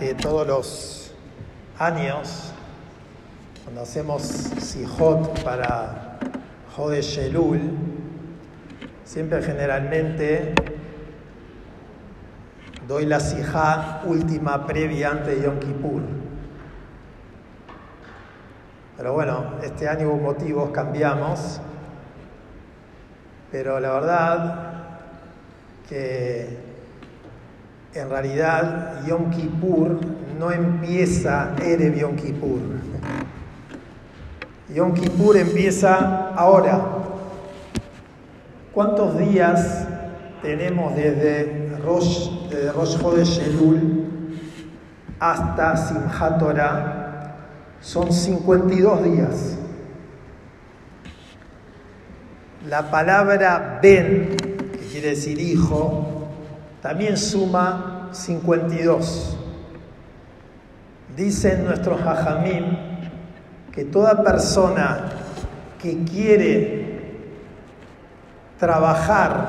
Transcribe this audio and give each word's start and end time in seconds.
Que 0.00 0.14
todos 0.14 0.46
los 0.46 1.12
años, 1.78 2.54
cuando 3.62 3.82
hacemos 3.82 4.22
Sijot 4.22 5.44
para 5.44 6.18
Jode 6.74 7.02
Shelul, 7.02 7.60
siempre 9.04 9.42
generalmente 9.42 10.54
doy 12.88 13.04
la 13.04 13.20
Sijá 13.20 14.00
última 14.06 14.66
previa 14.66 15.10
antes 15.10 15.36
de 15.36 15.42
Yom 15.42 15.58
Kippur. 15.58 16.00
Pero 18.96 19.12
bueno, 19.12 19.56
este 19.62 19.86
año 19.86 20.08
hubo 20.08 20.16
motivos, 20.16 20.70
cambiamos. 20.70 21.60
Pero 23.52 23.78
la 23.78 23.92
verdad 23.92 24.72
que 25.90 26.69
en 27.94 28.08
realidad 28.08 29.04
Yom 29.06 29.30
Kippur 29.30 29.98
no 30.38 30.50
empieza 30.50 31.54
Erev 31.62 31.98
Yom 31.98 32.16
Kippur. 32.16 32.60
Yom 34.74 34.94
Kippur 34.94 35.36
empieza 35.36 36.28
ahora. 36.34 36.80
¿Cuántos 38.72 39.18
días 39.18 39.88
tenemos 40.42 40.94
desde 40.94 41.76
Rosh, 41.84 42.30
desde 42.48 42.72
Rosh 42.72 42.98
Chodesh 42.98 43.40
hasta 45.18 45.76
Simchat 45.76 46.38
Torah? 46.38 47.36
Son 47.80 48.12
52 48.12 49.04
días. 49.04 49.56
La 52.68 52.90
palabra 52.90 53.80
Ben, 53.82 54.36
que 54.72 54.86
quiere 54.92 55.08
decir 55.10 55.40
hijo, 55.40 56.19
también 56.82 57.16
suma 57.16 58.08
52. 58.12 59.36
Dicen 61.16 61.64
nuestros 61.64 62.00
hajamim 62.00 62.76
que 63.72 63.84
toda 63.84 64.22
persona 64.22 65.10
que 65.80 66.04
quiere 66.04 67.00
trabajar 68.58 69.46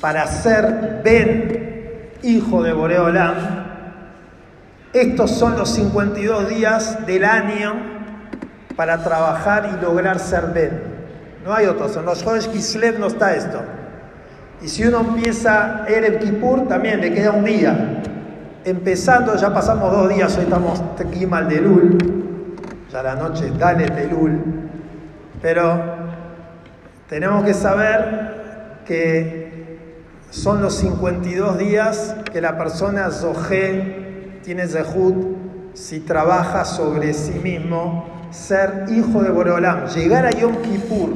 para 0.00 0.26
ser 0.26 1.00
Ben, 1.04 2.10
hijo 2.22 2.62
de 2.62 2.72
Boreolam, 2.72 3.34
estos 4.92 5.32
son 5.32 5.56
los 5.56 5.70
52 5.70 6.48
días 6.48 7.04
del 7.06 7.24
año 7.24 7.74
para 8.76 9.02
trabajar 9.02 9.70
y 9.74 9.82
lograr 9.82 10.18
ser 10.18 10.46
Ben. 10.54 10.82
No 11.44 11.52
hay 11.52 11.66
otros, 11.66 11.96
en 11.96 12.04
los 12.04 12.22
Jodesh 12.22 12.48
Kislev 12.48 12.98
no 12.98 13.08
está 13.08 13.34
esto. 13.34 13.62
Y 14.64 14.68
si 14.68 14.82
uno 14.82 15.00
empieza 15.00 15.84
Erev 15.86 16.20
Kippur, 16.20 16.66
también 16.66 16.98
le 17.02 17.12
queda 17.12 17.32
un 17.32 17.44
día. 17.44 18.02
Empezando, 18.64 19.36
ya 19.36 19.52
pasamos 19.52 19.92
dos 19.92 20.08
días, 20.08 20.34
hoy 20.38 20.44
estamos 20.44 20.96
Tequimal 20.96 21.46
de 21.50 21.60
Lul, 21.60 21.98
ya 22.90 23.02
la 23.02 23.14
noche 23.14 23.52
Dale 23.58 23.90
de 23.90 24.06
Lul. 24.06 24.40
Pero 25.42 25.78
tenemos 27.10 27.44
que 27.44 27.52
saber 27.52 28.80
que 28.86 29.80
son 30.30 30.62
los 30.62 30.76
52 30.76 31.58
días 31.58 32.16
que 32.32 32.40
la 32.40 32.56
persona 32.56 33.10
Zohé 33.10 34.38
tiene 34.42 34.66
Zehut 34.66 35.74
si 35.74 36.00
trabaja 36.00 36.64
sobre 36.64 37.12
sí 37.12 37.38
mismo, 37.38 38.06
ser 38.30 38.86
hijo 38.88 39.22
de 39.22 39.28
Borolam, 39.28 39.88
llegar 39.88 40.24
a 40.24 40.30
Yom 40.30 40.56
Kippur 40.62 41.10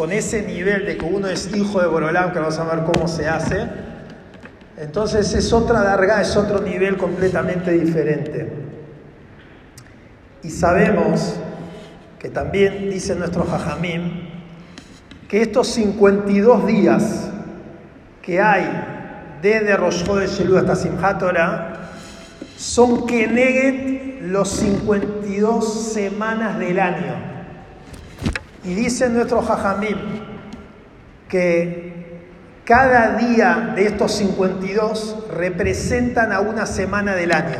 con 0.00 0.12
ese 0.12 0.40
nivel 0.40 0.86
de 0.86 0.96
que 0.96 1.04
uno 1.04 1.28
es 1.28 1.54
hijo 1.54 1.78
de 1.78 1.86
Borolam, 1.86 2.32
que 2.32 2.38
vamos 2.38 2.58
a 2.58 2.64
ver 2.74 2.84
cómo 2.90 3.06
se 3.06 3.28
hace, 3.28 3.66
entonces 4.78 5.34
es 5.34 5.52
otra 5.52 5.84
larga, 5.84 6.22
es 6.22 6.34
otro 6.38 6.62
nivel 6.62 6.96
completamente 6.96 7.70
diferente. 7.72 8.50
Y 10.42 10.48
sabemos 10.48 11.34
que 12.18 12.30
también 12.30 12.88
dice 12.88 13.14
nuestro 13.14 13.44
Jajamim 13.44 14.22
que 15.28 15.42
estos 15.42 15.66
52 15.68 16.66
días 16.66 17.28
que 18.22 18.40
hay 18.40 19.36
desde 19.42 19.76
Rosh 19.76 20.04
de 20.04 20.26
Shelud 20.28 20.56
hasta 20.56 20.76
Simchat 20.76 21.18
Torah 21.18 21.90
son 22.56 23.06
Keneget 23.06 24.22
los 24.22 24.48
52 24.48 25.92
semanas 25.92 26.58
del 26.58 26.80
año. 26.80 27.29
Y 28.64 28.74
dice 28.74 29.08
nuestro 29.08 29.42
Jajamim 29.42 29.98
que 31.28 31.90
cada 32.64 33.16
día 33.16 33.72
de 33.74 33.86
estos 33.86 34.12
52 34.12 35.28
representan 35.32 36.32
a 36.32 36.40
una 36.40 36.66
semana 36.66 37.14
del 37.14 37.32
año. 37.32 37.58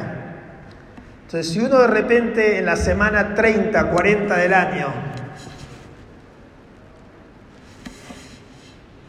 Entonces, 1.23 1.53
si 1.53 1.61
uno 1.61 1.79
de 1.79 1.87
repente 1.87 2.59
en 2.59 2.67
la 2.67 2.77
semana 2.77 3.35
30, 3.35 3.91
40 3.91 4.37
del 4.37 4.53
año 4.53 4.89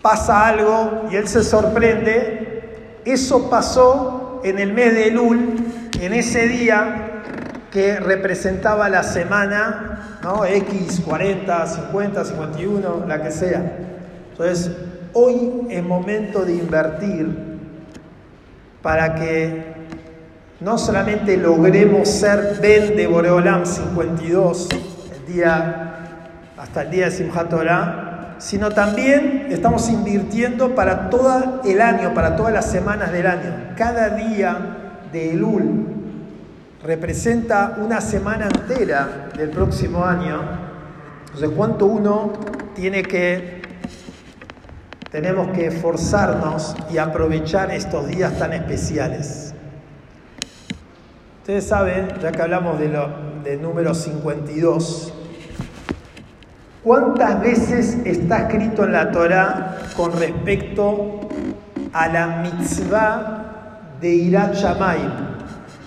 pasa 0.01 0.47
algo 0.47 1.07
y 1.11 1.15
él 1.15 1.27
se 1.27 1.43
sorprende, 1.43 3.01
eso 3.05 3.49
pasó 3.49 4.41
en 4.43 4.59
el 4.59 4.73
mes 4.73 4.93
de 4.93 5.07
Elul, 5.07 5.55
en 5.99 6.13
ese 6.13 6.47
día 6.47 7.23
que 7.71 7.99
representaba 7.99 8.89
la 8.89 9.03
semana, 9.03 9.90
¿no? 10.23 10.45
X, 10.45 11.01
40, 11.05 11.67
50, 11.67 12.25
51, 12.25 13.05
la 13.07 13.21
que 13.21 13.31
sea. 13.31 13.77
Entonces, 14.31 14.71
hoy 15.13 15.67
es 15.69 15.83
momento 15.83 16.45
de 16.45 16.53
invertir 16.53 17.51
para 18.81 19.15
que 19.15 19.71
no 20.59 20.77
solamente 20.77 21.37
logremos 21.37 22.07
ser 22.07 22.59
Ben 22.61 22.95
de 22.95 23.07
Boreolam 23.07 23.65
52, 23.65 24.69
el 24.71 25.33
día, 25.33 25.95
hasta 26.57 26.83
el 26.83 26.91
día 26.91 27.05
de 27.05 27.11
Simchat 27.11 27.49
Torah, 27.49 28.35
sino 28.37 28.69
también 28.69 29.47
estamos 29.49 29.89
invirtiendo 29.89 30.73
para 30.73 31.09
todo 31.09 31.61
el 31.63 31.81
año, 31.81 32.13
para 32.13 32.35
todas 32.35 32.53
las 32.53 32.71
semanas 32.71 33.11
del 33.11 33.27
año. 33.27 33.73
Cada 33.75 34.09
día 34.09 34.57
de 35.11 35.31
Elul, 35.31 36.00
representa 36.83 37.77
una 37.77 38.01
semana 38.01 38.45
entera 38.45 39.29
del 39.35 39.49
próximo 39.49 40.03
año. 40.03 40.41
Entonces, 41.25 41.49
¿cuánto 41.55 41.85
uno 41.85 42.33
tiene 42.75 43.03
que, 43.03 43.61
tenemos 45.11 45.49
que 45.49 45.67
esforzarnos 45.67 46.75
y 46.91 46.97
aprovechar 46.97 47.71
estos 47.71 48.07
días 48.07 48.37
tan 48.37 48.53
especiales? 48.53 49.53
Ustedes 51.41 51.67
saben, 51.67 52.07
ya 52.21 52.31
que 52.31 52.41
hablamos 52.41 52.79
de 52.79 52.89
lo, 52.89 53.09
del 53.43 53.61
número 53.61 53.93
52, 53.93 55.13
¿cuántas 56.83 57.41
veces 57.41 57.97
está 58.05 58.47
escrito 58.47 58.85
en 58.85 58.93
la 58.93 59.11
Torah 59.11 59.77
con 59.95 60.17
respecto 60.19 61.29
a 61.93 62.07
la 62.07 62.27
mitzvah 62.43 63.97
de 63.99 64.09
Irat 64.09 64.55
Shamayim? 64.55 65.30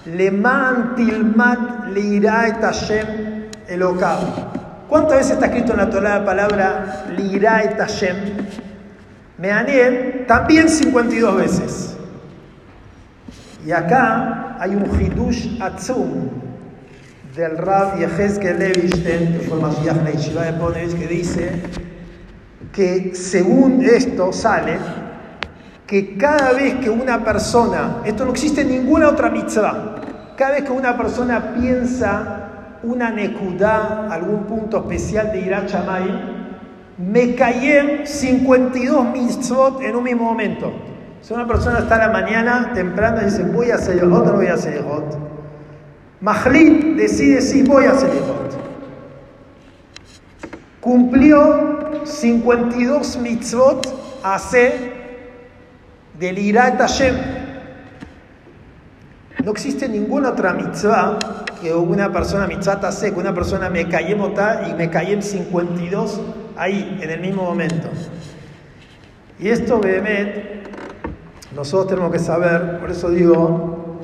Leman 0.06 0.94
tilmat 0.96 1.88
leirá 1.92 2.48
et 2.48 2.60
Hashem 2.60 3.48
elokab. 3.68 4.20
¿Cuántas 4.88 5.18
veces 5.18 5.32
está 5.32 5.46
escrito 5.46 5.72
en 5.72 5.78
la 5.78 5.90
Torah 5.90 6.18
la 6.18 6.24
palabra 6.24 7.04
leirá 7.16 7.62
et 7.62 7.78
Hashem? 7.78 8.16
Meaniel, 9.38 10.24
también 10.26 10.68
52 10.68 11.36
veces. 11.36 11.96
Y 13.66 13.72
acá 13.72 14.56
hay 14.60 14.76
un 14.76 14.84
hidush 14.84 15.60
atzum 15.60 16.28
del 17.34 17.56
Rav 17.56 17.98
Yehezkel 17.98 18.58
Levishten, 18.58 19.38
que 19.38 19.46
fue 19.48 19.58
Mashiach 19.58 19.96
de 19.96 20.52
Ponevich, 20.52 20.98
que 20.98 21.06
dice 21.08 21.50
que 22.72 23.14
según 23.14 23.82
esto 23.84 24.32
sale 24.32 24.78
que 25.94 26.16
cada 26.16 26.52
vez 26.54 26.74
que 26.82 26.90
una 26.90 27.22
persona, 27.22 27.98
esto 28.04 28.24
no 28.24 28.32
existe 28.32 28.62
en 28.62 28.70
ninguna 28.70 29.10
otra 29.10 29.30
mitzvah, 29.30 29.94
cada 30.36 30.54
vez 30.54 30.64
que 30.64 30.72
una 30.72 30.96
persona 30.96 31.54
piensa 31.54 32.80
una 32.82 33.10
nekudá, 33.10 34.08
algún 34.10 34.42
punto 34.42 34.78
especial 34.78 35.30
de 35.30 35.42
Irat 35.42 35.70
me 36.98 37.36
caen 37.36 38.08
52 38.08 39.04
mitzvot 39.12 39.82
en 39.82 39.94
un 39.94 40.02
mismo 40.02 40.24
momento. 40.24 40.72
Si 41.20 41.32
una 41.32 41.46
persona 41.46 41.78
está 41.78 41.94
a 41.94 42.08
la 42.08 42.12
mañana 42.12 42.72
temprano 42.74 43.22
y 43.22 43.26
dice 43.26 43.44
voy 43.44 43.70
a 43.70 43.76
hacer 43.76 43.94
yehot, 43.94 44.34
voy 44.34 44.48
a 44.48 44.54
hacer 44.54 44.74
yehot. 44.74 45.16
Mahlit 46.20 46.96
decide 46.96 47.40
si 47.40 47.62
voy 47.62 47.84
a 47.84 47.92
hacer 47.92 48.10
yehot. 48.10 48.58
Cumplió 50.80 52.02
52 52.04 53.16
mitzvot 53.18 53.86
hace 54.24 55.03
del 56.18 56.38
Irat 56.38 56.78
Hashem. 56.78 57.14
No 59.44 59.50
existe 59.50 59.88
ninguna 59.88 60.30
otra 60.30 60.52
mitzvah 60.52 61.18
que 61.60 61.74
una 61.74 62.12
persona 62.12 62.46
mitzvah 62.46 62.80
hace, 62.82 63.12
que 63.12 63.18
una 63.18 63.34
persona 63.34 63.68
me 63.68 63.88
callé 63.88 64.16
y 64.68 64.74
me 64.74 64.90
callé 64.90 65.14
en 65.14 65.22
52 65.22 66.20
ahí, 66.56 66.98
en 67.02 67.10
el 67.10 67.20
mismo 67.20 67.42
momento. 67.42 67.88
Y 69.38 69.48
esto, 69.48 69.80
Behemet, 69.80 70.68
nosotros 71.54 71.88
tenemos 71.88 72.12
que 72.12 72.18
saber, 72.18 72.78
por 72.80 72.90
eso 72.90 73.10
digo, 73.10 73.98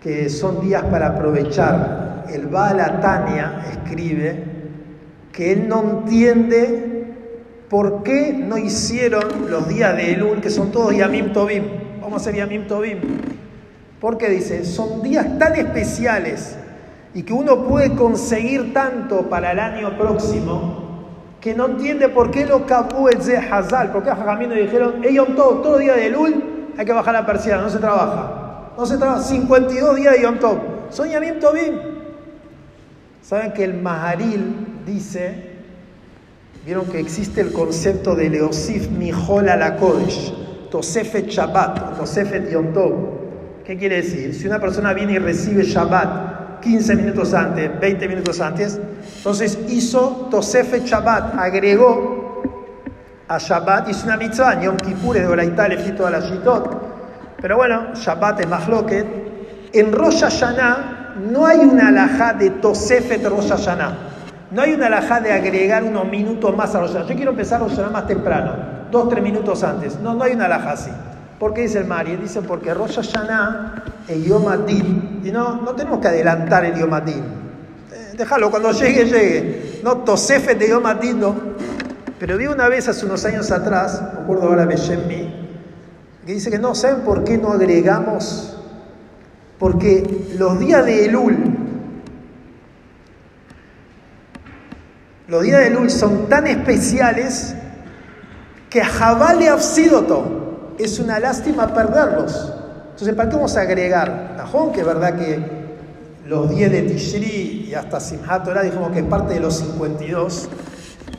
que 0.00 0.28
son 0.28 0.60
días 0.60 0.84
para 0.84 1.08
aprovechar. 1.08 2.24
El 2.32 2.46
Baal 2.46 3.00
Tania 3.00 3.64
escribe 3.70 4.44
que 5.32 5.52
él 5.52 5.68
no 5.68 5.82
entiende 5.82 6.87
por 7.68 8.02
qué 8.02 8.32
no 8.32 8.56
hicieron 8.56 9.50
los 9.50 9.68
días 9.68 9.96
de 9.96 10.12
Elul, 10.12 10.40
que 10.40 10.50
son 10.50 10.72
todos 10.72 10.96
Yamim 10.96 11.32
Tobim. 11.32 11.64
Vamos 12.00 12.14
a 12.14 12.16
hacer 12.16 12.36
Yamim 12.36 12.66
Tobim. 12.66 12.98
Porque 14.00 14.28
dice, 14.28 14.64
son 14.64 15.02
días 15.02 15.38
tan 15.38 15.54
especiales 15.56 16.56
y 17.14 17.22
que 17.22 17.32
uno 17.32 17.64
puede 17.64 17.94
conseguir 17.94 18.72
tanto 18.72 19.28
para 19.28 19.52
el 19.52 19.58
año 19.58 19.98
próximo 19.98 20.88
que 21.40 21.54
no 21.54 21.66
entiende 21.66 22.08
por 22.08 22.30
qué 22.30 22.46
lo 22.46 22.66
capú 22.66 23.08
de 23.08 23.36
Hazal, 23.36 23.92
porque 23.92 24.10
a 24.10 24.16
Jamín 24.16 24.50
le 24.50 24.62
dijeron, 24.62 25.04
ellos 25.04 25.28
todo, 25.36 25.58
todo 25.60 25.78
día 25.78 25.94
de 25.94 26.06
Elul 26.06 26.72
hay 26.76 26.84
que 26.84 26.92
bajar 26.92 27.14
la 27.14 27.26
persiana, 27.26 27.62
no 27.62 27.70
se 27.70 27.78
trabaja. 27.78 28.72
No 28.76 28.86
se 28.86 28.96
trabaja, 28.96 29.22
52 29.22 29.96
días 29.96 30.14
de 30.14 30.22
Yom 30.22 30.38
Tov. 30.38 30.58
Son 30.90 31.08
Yamim 31.08 31.40
Tovim. 31.40 31.74
Saben 33.22 33.52
que 33.52 33.64
el 33.64 33.74
Maharil 33.74 34.82
dice, 34.86 35.47
vieron 36.64 36.86
que 36.86 37.00
existe 37.00 37.40
el 37.40 37.52
concepto 37.52 38.14
de 38.14 38.30
Leosif 38.30 38.88
Mijol 38.90 39.46
la 39.46 39.76
Kodesh, 39.76 40.32
Tosefet 40.70 41.28
Shabbat, 41.28 41.96
Tosefet 41.96 42.50
Yom 42.50 42.72
Tov. 42.72 42.92
¿Qué 43.64 43.76
quiere 43.76 43.96
decir? 43.96 44.34
Si 44.34 44.46
una 44.46 44.58
persona 44.58 44.92
viene 44.92 45.14
y 45.14 45.18
recibe 45.18 45.62
Shabbat 45.62 46.60
15 46.60 46.96
minutos 46.96 47.34
antes, 47.34 47.80
20 47.80 48.08
minutos 48.08 48.40
antes, 48.40 48.80
entonces 49.16 49.58
hizo 49.68 50.28
Tosefet 50.30 50.84
Shabbat, 50.84 51.34
agregó 51.38 52.42
a 53.28 53.38
Shabbat, 53.38 53.88
hizo 53.88 54.06
una 54.06 54.16
mitzvah, 54.16 54.60
Yom 54.62 54.76
Kippur 54.76 55.16
de 55.16 55.26
Oraitá, 55.26 55.68
le 55.68 55.76
toda 55.92 56.10
la 56.10 56.20
Shitot. 56.20 56.88
Pero 57.40 57.56
bueno, 57.56 57.94
Shabbat 57.94 58.40
es 58.40 58.48
más 58.48 58.68
loquet. 58.68 59.06
En 59.72 59.92
Rosh 59.92 60.20
Hashanah 60.20 61.14
no 61.30 61.46
hay 61.46 61.58
una 61.58 61.88
alajá 61.88 62.32
de 62.32 62.50
Tosefet 62.50 63.24
Rosh 63.26 63.48
Hashanah. 63.50 64.17
No 64.50 64.62
hay 64.62 64.72
una 64.72 64.86
alajá 64.86 65.20
de 65.20 65.32
agregar 65.32 65.84
unos 65.84 66.06
minutos 66.06 66.56
más 66.56 66.74
a 66.74 66.80
Rosh 66.80 66.92
Hashanah. 66.92 67.08
Yo 67.08 67.16
quiero 67.16 67.30
empezar 67.32 67.60
Rosh 67.60 67.72
Hashanah 67.72 67.90
más 67.90 68.06
temprano, 68.06 68.56
dos, 68.90 69.08
tres 69.08 69.22
minutos 69.22 69.62
antes. 69.62 69.98
No, 70.00 70.14
no 70.14 70.24
hay 70.24 70.32
una 70.32 70.46
alajá 70.46 70.72
así. 70.72 70.90
¿Por 71.38 71.54
qué 71.54 71.62
dice 71.62 71.78
el 71.78 71.84
Mari? 71.84 72.16
Dice 72.16 72.42
porque 72.42 72.72
Rosh 72.72 72.96
Hashanah 72.96 73.84
es 74.08 74.24
Yom 74.24 74.48
Adin. 74.48 75.20
Y 75.22 75.30
no, 75.30 75.60
no 75.60 75.72
tenemos 75.72 76.00
que 76.00 76.08
adelantar 76.08 76.64
el 76.64 76.74
Yom 76.78 76.92
Adin. 76.92 77.24
Eh, 77.92 78.14
déjalo, 78.16 78.50
cuando 78.50 78.72
llegue, 78.72 79.04
llegue. 79.04 79.80
No, 79.84 79.98
Tosefet 79.98 80.58
de 80.58 80.68
Yom 80.70 80.86
Adin, 80.86 81.20
no. 81.20 81.34
Pero 82.18 82.36
vi 82.36 82.46
una 82.46 82.68
vez 82.68 82.88
hace 82.88 83.06
unos 83.06 83.24
años 83.24 83.50
atrás, 83.52 84.02
me 84.14 84.22
acuerdo 84.22 84.48
ahora 84.48 84.66
de 84.66 84.76
Shemmi, 84.76 85.48
que 86.26 86.32
dice 86.32 86.50
que 86.50 86.58
no, 86.58 86.74
¿saben 86.74 87.02
por 87.02 87.22
qué 87.22 87.38
no 87.38 87.52
agregamos? 87.52 88.56
Porque 89.58 90.26
los 90.36 90.58
días 90.58 90.84
de 90.84 91.04
Elul, 91.04 91.57
los 95.28 95.42
días 95.42 95.60
de 95.60 95.66
Elul 95.68 95.90
son 95.90 96.28
tan 96.28 96.46
especiales 96.46 97.54
que 98.70 98.80
a 98.80 98.86
Jabal 98.86 99.46
Afsidoto 99.46 100.74
es 100.78 100.98
una 100.98 101.20
lástima 101.20 101.72
perderlos. 101.74 102.54
Entonces, 102.90 103.14
¿para 103.14 103.28
qué 103.28 103.36
vamos 103.36 103.56
a 103.56 103.60
agregar? 103.60 104.34
Tajón, 104.36 104.72
que 104.72 104.80
es 104.80 104.86
verdad 104.86 105.16
que 105.16 105.38
los 106.26 106.50
10 106.50 106.72
de 106.72 106.82
Tishri 106.82 107.66
y 107.68 107.74
hasta 107.74 108.00
Simhat 108.00 108.44
Torah 108.44 108.62
dijimos 108.62 108.90
que 108.90 109.00
es 109.00 109.04
parte 109.04 109.34
de 109.34 109.40
los 109.40 109.58
52, 109.58 110.48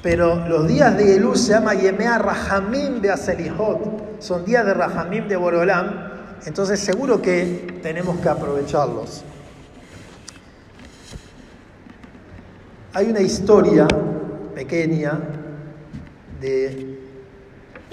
pero 0.02 0.48
los 0.48 0.68
días 0.68 0.98
de 0.98 1.16
Elul 1.16 1.38
se 1.38 1.52
llama 1.52 1.76
Yemea 1.76 2.18
Rahamim 2.18 3.02
de 3.02 3.12
Aselihot, 3.12 4.22
son 4.22 4.44
días 4.44 4.66
de 4.66 4.74
Rahamim 4.74 5.28
de 5.28 5.36
Borolam, 5.36 6.10
entonces 6.46 6.80
seguro 6.80 7.22
que 7.22 7.80
tenemos 7.84 8.20
que 8.20 8.30
aprovecharlos. 8.30 9.24
Hay 12.92 13.06
una 13.12 13.20
historia 13.20 13.88
pequeña 14.56 15.20
de 16.42 16.98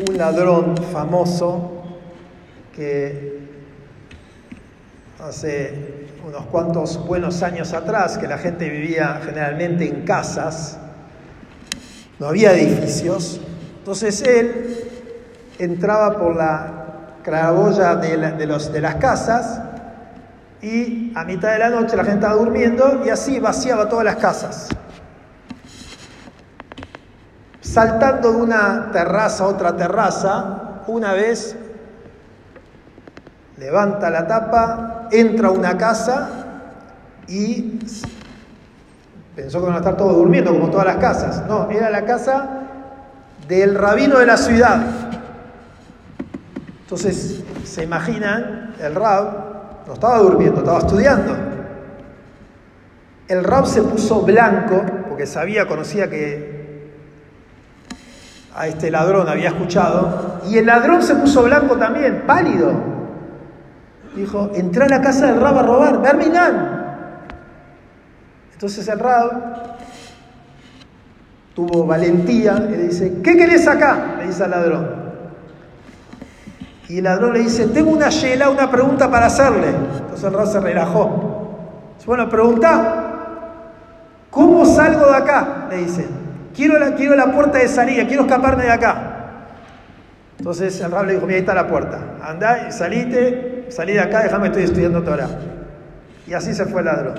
un 0.09 0.17
ladrón 0.17 0.75
famoso 0.91 1.83
que 2.75 3.41
hace 5.19 6.07
unos 6.27 6.47
cuantos 6.47 7.07
buenos 7.07 7.43
años 7.43 7.75
atrás, 7.75 8.17
que 8.17 8.27
la 8.27 8.39
gente 8.39 8.71
vivía 8.71 9.21
generalmente 9.23 9.87
en 9.87 10.07
casas, 10.07 10.79
no 12.19 12.29
había 12.29 12.55
edificios, 12.55 13.39
entonces 13.81 14.23
él 14.23 14.79
entraba 15.59 16.19
por 16.19 16.35
la 16.35 17.19
claraboya 17.23 17.97
de, 17.97 18.17
de, 18.17 18.81
las 18.81 18.95
casas 18.95 19.61
y 20.63 21.13
a 21.15 21.25
mitad 21.25 21.53
de 21.53 21.59
la 21.59 21.69
noche 21.69 21.99
la 21.99 22.05
gente 22.05 22.25
estaba 22.25 22.43
durmiendo 22.43 23.03
y 23.05 23.11
así 23.11 23.39
vaciaba 23.39 23.91
todas 23.91 24.07
las 24.07 24.17
casas. 24.17 24.69
Saltando 27.67 28.31
de 28.33 28.37
una 28.39 28.91
terraza 28.93 29.45
a 29.45 29.49
otra 29.49 29.77
terraza, 29.77 30.83
una 30.87 31.13
vez 31.13 31.57
levanta 33.59 34.09
la 34.09 34.27
tapa, 34.27 35.09
entra 35.11 35.49
a 35.49 35.51
una 35.51 35.77
casa 35.77 36.29
y 37.27 37.81
pensó 39.35 39.59
que 39.59 39.67
van 39.67 39.75
a 39.75 39.79
estar 39.79 39.97
todos 39.97 40.15
durmiendo 40.15 40.53
como 40.53 40.71
todas 40.71 40.87
las 40.87 40.97
casas. 40.99 41.45
No, 41.49 41.69
era 41.69 41.91
la 41.91 42.05
casa 42.05 42.49
del 43.49 43.75
rabino 43.75 44.21
de 44.21 44.27
la 44.27 44.37
ciudad. 44.37 44.81
Entonces, 46.83 47.43
se 47.65 47.83
imaginan, 47.83 48.75
el 48.81 48.95
rab 48.95 49.87
no 49.89 49.95
estaba 49.95 50.19
durmiendo, 50.19 50.61
estaba 50.61 50.79
estudiando. 50.79 51.37
El 53.27 53.43
rab 53.43 53.67
se 53.67 53.83
puso 53.83 54.23
blanco 54.23 54.83
porque 55.09 55.27
sabía, 55.27 55.67
conocía 55.67 56.09
que 56.09 56.56
a 58.57 58.69
este 58.69 58.91
ladrón 58.91 59.29
había 59.29 59.49
escuchado, 59.49 60.41
y 60.49 60.57
el 60.57 60.67
ladrón 60.67 61.03
se 61.03 61.15
puso 61.15 61.43
blanco 61.43 61.77
también, 61.77 62.23
pálido. 62.27 62.73
Dijo, 64.15 64.51
entré 64.55 64.85
a 64.85 64.89
la 64.89 65.03
casa 65.03 65.27
del 65.27 65.41
rab 65.41 65.59
a 65.59 65.63
robar, 65.63 66.01
Berminan. 66.01 66.77
Entonces 68.55 68.89
el 68.89 68.99
rab 68.99 69.77
tuvo 71.55 71.87
valentía 71.87 72.57
y 72.69 72.71
le 72.73 72.83
dice, 72.85 73.21
¿qué 73.23 73.37
querés 73.37 73.69
acá? 73.69 74.15
Le 74.19 74.29
dice 74.29 74.45
al 74.45 74.51
ladrón. 74.51 75.07
Y 76.89 76.99
el 76.99 77.05
ladrón 77.05 77.35
le 77.35 77.41
dice, 77.41 77.67
tengo 77.67 77.91
una 77.91 78.09
yela, 78.09 78.49
una 78.49 78.71
pregunta 78.71 79.11
para 79.11 79.27
hacerle. 79.27 79.69
Entonces 79.69 80.25
el 80.25 80.33
rab 80.33 80.47
se 80.47 80.61
relajó. 80.61 81.93
Dice, 81.97 82.07
bueno, 82.07 82.27
pregunta, 82.31 83.05
¿cómo 84.31 84.65
salgo 84.65 85.11
de 85.11 85.17
acá? 85.17 85.67
Le 85.69 85.77
dice, 85.77 86.09
quiero 86.57 86.79
la, 86.79 86.95
quiero 86.95 87.15
la 87.15 87.31
puerta 87.31 87.59
de 87.59 87.69
salida, 87.69 88.07
quiero 88.07 88.23
escaparme 88.23 88.65
de 88.65 88.73
acá. 88.73 89.13
Entonces 90.39 90.81
el 90.81 90.91
rab 90.91 91.07
le 91.07 91.15
dijo, 91.15 91.27
mira, 91.27 91.37
ahí 91.37 91.41
está 91.41 91.55
la 91.55 91.69
puerta. 91.69 92.17
Andá 92.23 92.71
salite, 92.73 93.67
salí 93.69 93.93
de 93.93 94.01
acá, 94.01 94.23
déjame, 94.23 94.47
estoy 94.49 94.65
estudiando 94.65 95.03
Torah. 95.03 95.29
Y 96.27 96.33
así 96.33 96.55
se 96.55 96.65
fue 96.65 96.81
el 96.81 96.87
ladrón. 96.87 97.15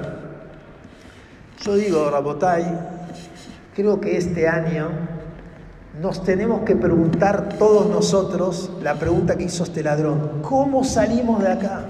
Yo 1.63 1.75
digo, 1.75 2.10
Rabotay, 2.10 2.65
creo 3.75 4.00
que 4.00 4.17
este 4.17 4.48
año 4.48 4.89
nos 6.01 6.24
tenemos 6.24 6.62
que 6.62 6.75
preguntar 6.75 7.50
todos 7.58 7.89
nosotros 7.89 8.72
la 8.84 8.96
pregunta 8.96 9.36
que 9.36 9.46
hizo 9.46 9.63
este 9.63 9.82
ladrón. 9.82 10.41
¿Cómo 10.44 10.84
salimos 10.84 11.41
de 11.41 11.51
acá? 11.51 11.86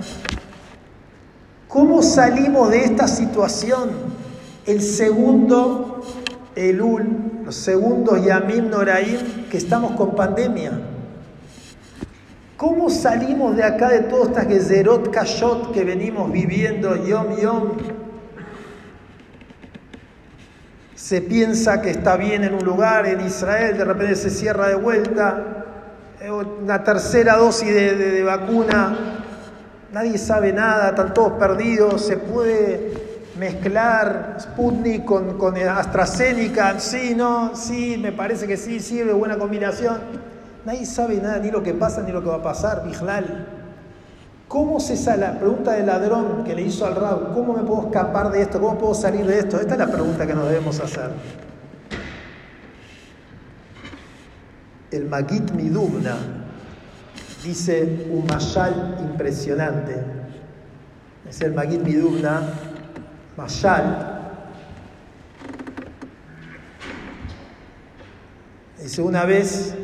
¿Cómo 1.67 2.01
salimos 2.01 2.69
de 2.69 2.85
esta 2.85 3.07
situación? 3.07 3.89
El 4.65 4.81
segundo 4.81 5.86
Elul, 6.57 7.43
los 7.45 7.55
segundos 7.55 8.25
Yamim 8.25 8.69
Noraim, 8.69 9.47
que 9.49 9.57
estamos 9.57 9.91
con 9.91 10.15
pandemia. 10.15 10.71
¿Cómo 12.57 12.89
salimos 12.89 13.55
de 13.55 13.63
acá 13.63 13.89
de 13.89 13.99
todas 13.99 14.29
estas 14.29 14.47
Gezerot 14.47 15.11
Kashot 15.11 15.71
que 15.71 15.83
venimos 15.83 16.31
viviendo 16.31 16.95
Yom 17.05 17.37
Yom? 17.37 17.71
se 21.07 21.21
piensa 21.21 21.81
que 21.81 21.91
está 21.91 22.17
bien 22.17 22.43
en 22.43 22.53
un 22.53 22.65
lugar, 22.65 23.05
en 23.05 23.25
Israel, 23.25 23.77
de 23.77 23.85
repente 23.85 24.15
se 24.15 24.29
cierra 24.29 24.67
de 24.67 24.75
vuelta, 24.75 25.63
eh, 26.19 26.29
una 26.29 26.83
tercera 26.83 27.37
dosis 27.37 27.73
de, 27.73 28.23
vacuna, 28.23 29.23
nadie 29.93 30.17
sabe 30.17 30.51
nada, 30.51 30.89
están 30.89 31.13
todos 31.13 31.33
perdidos, 31.39 32.05
se 32.05 32.17
puede 32.17 33.06
mezclar 33.37 34.37
Sputnik 34.39 35.05
con, 35.05 35.37
con 35.37 35.57
AstraZeneca, 35.57 36.79
sí, 36.79 37.13
no, 37.15 37.55
sí, 37.55 37.97
me 37.97 38.11
parece 38.11 38.47
que 38.47 38.57
sí, 38.57 38.79
sirve, 38.79 39.13
buena 39.13 39.37
combinación. 39.37 39.97
Nadie 40.65 40.85
sabe 40.85 41.17
nada, 41.17 41.39
ni 41.39 41.51
lo 41.51 41.63
que 41.63 41.73
pasa, 41.73 42.01
ni 42.01 42.11
lo 42.11 42.21
que 42.21 42.29
va 42.29 42.35
a 42.35 42.43
pasar, 42.43 42.83
Bijlal. 42.83 43.47
¿Cómo 44.47 44.79
se 44.79 44.95
sale? 44.95 45.21
La 45.21 45.37
pregunta 45.37 45.73
del 45.73 45.87
ladrón 45.87 46.43
que 46.45 46.55
le 46.55 46.61
hizo 46.61 46.85
al 46.85 46.95
Rab, 46.95 47.33
¿cómo 47.33 47.53
me 47.53 47.63
puedo 47.63 47.87
escapar 47.87 48.31
de 48.31 48.41
esto? 48.41 48.61
¿Cómo 48.61 48.77
puedo 48.77 48.93
salir 48.93 49.25
de 49.25 49.39
esto? 49.39 49.59
Esta 49.59 49.73
es 49.73 49.79
la 49.79 49.87
pregunta 49.87 50.25
que 50.25 50.33
nos 50.33 50.47
debemos 50.47 50.79
hacer. 50.79 51.11
El 54.89 55.05
Magit 55.05 55.51
Midubna 55.51 56.15
dice 57.43 58.07
un 58.09 58.25
mayal 58.25 58.97
impresionante. 59.01 60.01
es 61.29 61.41
el 61.41 61.53
Magid 61.53 61.81
Midubna, 61.81 62.41
Mayal. 63.37 64.15
Dice, 68.81 69.01
una 69.01 69.25
vez 69.25 69.75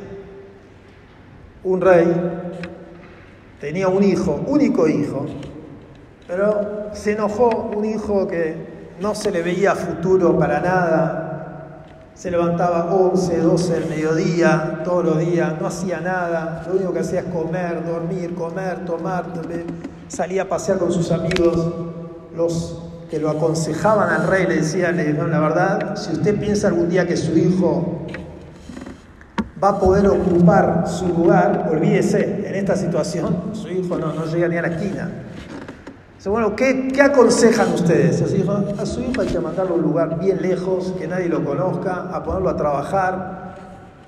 un 1.64 1.80
rey 1.80 2.08
tenía 3.62 3.88
un 3.90 4.04
hijo, 4.04 4.44
único 4.48 4.88
hijo, 4.88 5.28
pero 6.28 6.90
se 6.94 7.12
enojó 7.12 7.72
un 7.76 7.86
hijo 7.86 8.28
que 8.28 8.56
no 9.00 9.14
se 9.14 9.30
le 9.30 9.44
veía 9.44 9.76
futuro 9.76 10.38
para 10.38 10.60
nada, 10.60 11.84
se 12.16 12.32
levantaba 12.32 12.94
11, 12.94 13.38
12 13.38 13.74
del 13.74 13.90
mediodía, 13.90 14.82
todos 14.84 15.06
los 15.06 15.20
días, 15.20 15.54
no 15.62 15.68
hacía 15.68 16.00
nada, 16.00 16.64
lo 16.68 16.76
único 16.76 16.94
que 16.94 17.00
hacía 17.00 17.20
es 17.22 17.26
comer, 17.28 17.86
dormir, 17.86 18.34
comer, 18.34 18.84
tomar, 18.86 19.26
salía 20.08 20.44
a 20.44 20.50
pasear 20.50 20.80
con 20.80 20.92
sus 20.92 21.12
amigos, 21.12 21.74
los 22.36 22.93
que 23.14 23.20
lo 23.20 23.30
aconsejaban 23.30 24.10
al 24.10 24.28
rey 24.28 24.48
le 24.48 24.56
decían, 24.56 24.98
le 24.98 25.14
la 25.14 25.40
verdad, 25.40 25.96
si 25.96 26.14
usted 26.14 26.36
piensa 26.36 26.70
algún 26.70 26.90
día 26.90 27.06
que 27.06 27.16
su 27.16 27.38
hijo 27.38 28.08
va 29.64 29.70
a 29.70 29.80
poder 29.80 30.08
ocupar 30.08 30.86
su 30.88 31.10
lugar, 31.10 31.70
olvídese, 31.72 32.48
en 32.48 32.56
esta 32.56 32.76
situación 32.76 33.52
su 33.54 33.68
hijo 33.68 34.00
no, 34.00 34.14
no 34.14 34.26
llega 34.26 34.48
ni 34.48 34.58
a 34.58 34.64
la 34.64 34.70
esquina. 34.70 35.12
Bueno, 36.26 36.56
¿qué, 36.56 36.92
aconsejan 37.00 37.72
ustedes? 37.74 38.20
A 38.20 38.28
su, 38.28 38.36
hijo, 38.36 38.52
a 38.80 38.86
su 38.88 39.02
hijo 39.02 39.22
hay 39.22 39.28
que 39.28 39.40
mandarlo 39.40 39.76
a 39.76 39.78
un 39.78 39.84
lugar 39.84 40.18
bien 40.18 40.42
lejos, 40.42 40.96
que 40.98 41.08
nadie 41.08 41.30
lo 41.30 41.46
conozca, 41.46 42.10
a 42.12 42.24
ponerlo 42.24 42.50
a 42.50 42.58
trabajar 42.58 43.54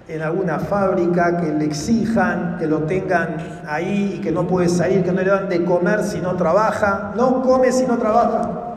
en 0.08 0.24
alguna 0.24 0.58
fábrica, 0.58 1.38
que 1.38 1.52
le 1.52 1.66
exijan, 1.66 2.58
que 2.58 2.66
lo 2.66 2.80
tengan 2.80 3.38
ahí 3.68 4.16
y 4.18 4.22
que 4.22 4.32
no 4.32 4.48
puede 4.48 4.68
salir, 4.68 5.04
que 5.04 5.12
no 5.12 5.22
le 5.22 5.30
dan 5.30 5.48
de 5.48 5.64
comer 5.64 6.04
si 6.04 6.20
no 6.22 6.34
trabaja. 6.36 7.14
No 7.16 7.44
come 7.44 7.72
si 7.72 7.86
no 7.86 8.00
trabaja. 8.00 8.72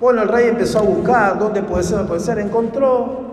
Bueno, 0.00 0.22
el 0.22 0.28
rey 0.28 0.48
empezó 0.48 0.80
a 0.80 0.82
buscar 0.82 1.38
dónde 1.38 1.62
puede 1.62 1.82
ser, 1.82 1.96
dónde 1.96 2.08
puede 2.08 2.20
ser. 2.20 2.38
Encontró 2.38 3.26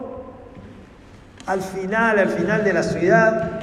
al 1.46 1.62
final, 1.62 2.20
al 2.20 2.30
final 2.30 2.64
de 2.64 2.74
la 2.74 2.84
ciudad, 2.84 3.60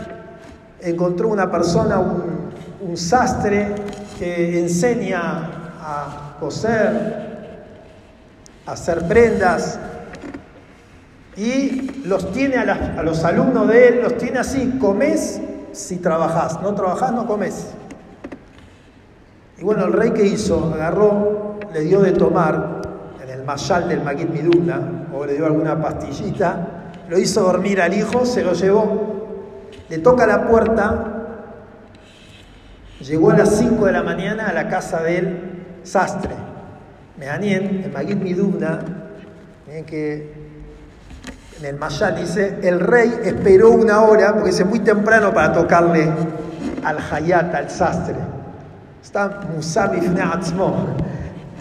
encontró 0.80 1.28
una 1.28 1.50
persona, 1.50 1.98
un, 1.98 2.96
sastre 2.96 3.74
que 4.18 4.58
enseña 4.58 5.20
a 5.80 6.36
coser, 6.40 7.64
a 8.66 8.72
hacer 8.72 9.06
prendas, 9.06 9.78
y 11.36 12.02
los 12.04 12.32
tiene 12.32 12.56
a, 12.56 13.02
los 13.02 13.24
alumnos 13.24 13.68
de 13.68 13.88
él, 13.88 14.00
los 14.02 14.18
tiene 14.18 14.40
así, 14.40 14.76
comes 14.78 15.40
si 15.72 15.96
trabajás, 15.98 16.60
no 16.60 16.74
trabajás, 16.74 17.12
no 17.12 17.26
comes. 17.26 17.68
Y 19.58 19.62
bueno, 19.62 19.84
el 19.84 19.92
rey 19.92 20.10
que 20.10 20.26
hizo, 20.26 20.72
agarró, 20.74 21.58
le 21.72 21.80
dio 21.82 22.00
de 22.00 22.12
tomar 22.12 22.79
el 23.40 23.46
mayal 23.46 23.88
del 23.88 24.02
Magid 24.02 24.28
Miduna, 24.28 25.06
o 25.12 25.24
le 25.24 25.34
dio 25.34 25.46
alguna 25.46 25.80
pastillita, 25.80 26.92
lo 27.08 27.18
hizo 27.18 27.42
dormir 27.42 27.80
al 27.80 27.94
hijo, 27.94 28.24
se 28.24 28.42
lo 28.42 28.52
llevó, 28.52 29.68
le 29.88 29.98
toca 29.98 30.26
la 30.26 30.46
puerta, 30.46 31.10
Llegó 33.00 33.30
a 33.30 33.36
las 33.36 33.56
5 33.56 33.86
de 33.86 33.92
la 33.92 34.02
mañana 34.02 34.48
a 34.48 34.52
la 34.52 34.68
casa 34.68 35.02
del 35.02 35.78
sastre. 35.82 36.32
Mehanien, 37.16 37.84
el 37.84 37.92
Magid 37.92 38.16
Midubna, 38.16 38.78
miren 39.66 39.86
que 39.86 40.34
en 41.58 41.64
el 41.64 41.76
Mayal 41.76 42.16
dice, 42.16 42.58
el 42.62 42.80
rey 42.80 43.20
esperó 43.24 43.70
una 43.70 44.02
hora, 44.02 44.34
porque 44.34 44.50
es 44.50 44.66
muy 44.66 44.80
temprano 44.80 45.32
para 45.32 45.52
tocarle 45.52 46.10
al 46.84 46.98
Hayat, 46.98 47.54
al 47.54 47.70
sastre. 47.70 48.16
Está 49.02 49.40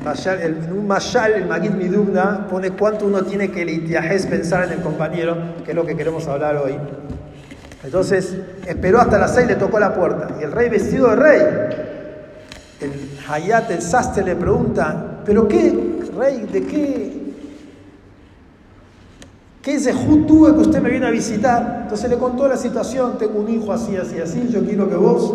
Musabif 0.04 0.40
Neatzmo. 0.40 0.72
En 0.72 0.78
un 0.78 0.88
Mayal, 0.88 1.34
el 1.34 1.46
Magid 1.48 1.72
pone 2.50 2.72
cuánto 2.72 3.06
uno 3.06 3.24
tiene 3.24 3.52
que 3.52 3.66
litiajes 3.66 4.26
pensar 4.26 4.66
en 4.66 4.74
el 4.74 4.82
compañero, 4.82 5.38
que 5.64 5.72
es 5.72 5.76
lo 5.76 5.86
que 5.86 5.96
queremos 5.96 6.28
hablar 6.28 6.58
hoy. 6.58 6.76
Entonces 7.84 8.36
esperó 8.68 9.00
hasta 9.00 9.18
las 9.18 9.34
seis, 9.34 9.48
le 9.48 9.56
tocó 9.56 9.80
la 9.80 9.94
puerta. 9.94 10.30
Y 10.40 10.44
el 10.44 10.52
rey 10.52 10.70
vestido 10.70 11.10
de 11.10 11.16
rey, 11.16 11.42
el 12.82 12.92
Hayat, 13.28 13.72
el 13.72 13.82
sastre, 13.82 14.24
le 14.24 14.36
pregunta, 14.36 15.22
¿pero 15.26 15.48
qué, 15.48 16.00
rey, 16.18 16.48
de 16.52 16.64
qué? 16.66 17.20
¿Qué 19.62 19.76
ese 19.76 19.94
tuve 19.94 20.54
que 20.54 20.60
usted 20.60 20.82
me 20.82 20.90
viene 20.90 21.06
a 21.06 21.12
visitar? 21.12 21.80
Entonces 21.84 22.10
le 22.10 22.18
contó 22.18 22.48
la 22.48 22.58
situación, 22.58 23.18
tengo 23.18 23.40
un 23.40 23.50
hijo 23.50 23.74
así, 23.74 23.96
así, 23.98 24.20
así, 24.20 24.48
yo 24.50 24.64
quiero 24.64 24.90
que 24.90 24.96
vos, 24.96 25.34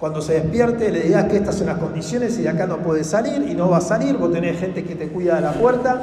cuando 0.00 0.22
se 0.22 0.32
despierte, 0.32 0.90
le 0.90 1.02
digas 1.02 1.26
que 1.26 1.36
estas 1.36 1.56
son 1.56 1.66
las 1.66 1.76
condiciones 1.76 2.38
y 2.38 2.42
de 2.42 2.48
acá 2.48 2.66
no 2.66 2.78
puede 2.78 3.04
salir 3.04 3.46
y 3.46 3.54
no 3.54 3.68
va 3.68 3.76
a 3.76 3.82
salir, 3.82 4.16
vos 4.16 4.32
tenés 4.32 4.58
gente 4.58 4.82
que 4.82 4.94
te 4.94 5.08
cuida 5.08 5.34
de 5.34 5.42
la 5.42 5.52
puerta, 5.52 6.00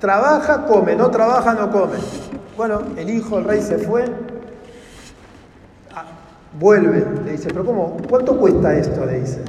trabaja, 0.00 0.66
come, 0.66 0.96
no 0.96 1.08
trabaja, 1.08 1.54
no 1.54 1.70
come. 1.70 1.98
Bueno, 2.56 2.82
el 2.96 3.08
hijo, 3.08 3.38
el 3.38 3.44
rey 3.44 3.62
se 3.62 3.78
fue, 3.78 4.06
vuelve, 6.58 7.06
le 7.24 7.32
dice, 7.32 7.48
pero 7.50 7.64
¿cómo? 7.64 7.96
¿Cuánto 8.10 8.36
cuesta 8.36 8.74
esto? 8.74 9.06
Le 9.06 9.20
dice. 9.20 9.40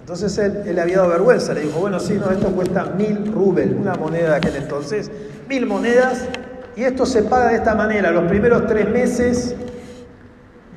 Entonces 0.00 0.36
él, 0.38 0.62
él, 0.66 0.74
le 0.74 0.80
había 0.80 0.96
dado 0.96 1.10
vergüenza, 1.10 1.54
le 1.54 1.60
dijo, 1.60 1.78
bueno, 1.78 2.00
sí, 2.00 2.14
no, 2.14 2.28
esto 2.32 2.48
cuesta 2.48 2.86
mil 2.86 3.32
rubel, 3.32 3.76
una 3.80 3.94
moneda 3.94 4.30
de 4.30 4.36
aquel 4.36 4.56
entonces, 4.56 5.12
mil 5.48 5.64
monedas, 5.64 6.26
y 6.74 6.82
esto 6.82 7.06
se 7.06 7.22
paga 7.22 7.50
de 7.50 7.56
esta 7.56 7.76
manera, 7.76 8.10
los 8.10 8.24
primeros 8.24 8.66
tres 8.66 8.88
meses 8.88 9.54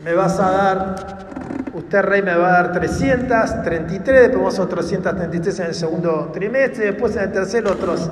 me 0.04 0.14
vas 0.14 0.40
a 0.40 0.52
dar, 0.52 1.29
usted 1.74 2.02
rey 2.02 2.22
me 2.22 2.36
va 2.36 2.48
a 2.48 2.64
dar 2.64 2.72
333, 2.74 4.22
después 4.22 4.38
vamos 4.38 4.60
a 4.60 4.68
333 4.68 5.60
en 5.60 5.66
el 5.68 5.74
segundo 5.74 6.30
trimestre, 6.34 6.86
después 6.86 7.16
en 7.16 7.24
el 7.24 7.32
tercero 7.32 7.72
otros, 7.72 8.10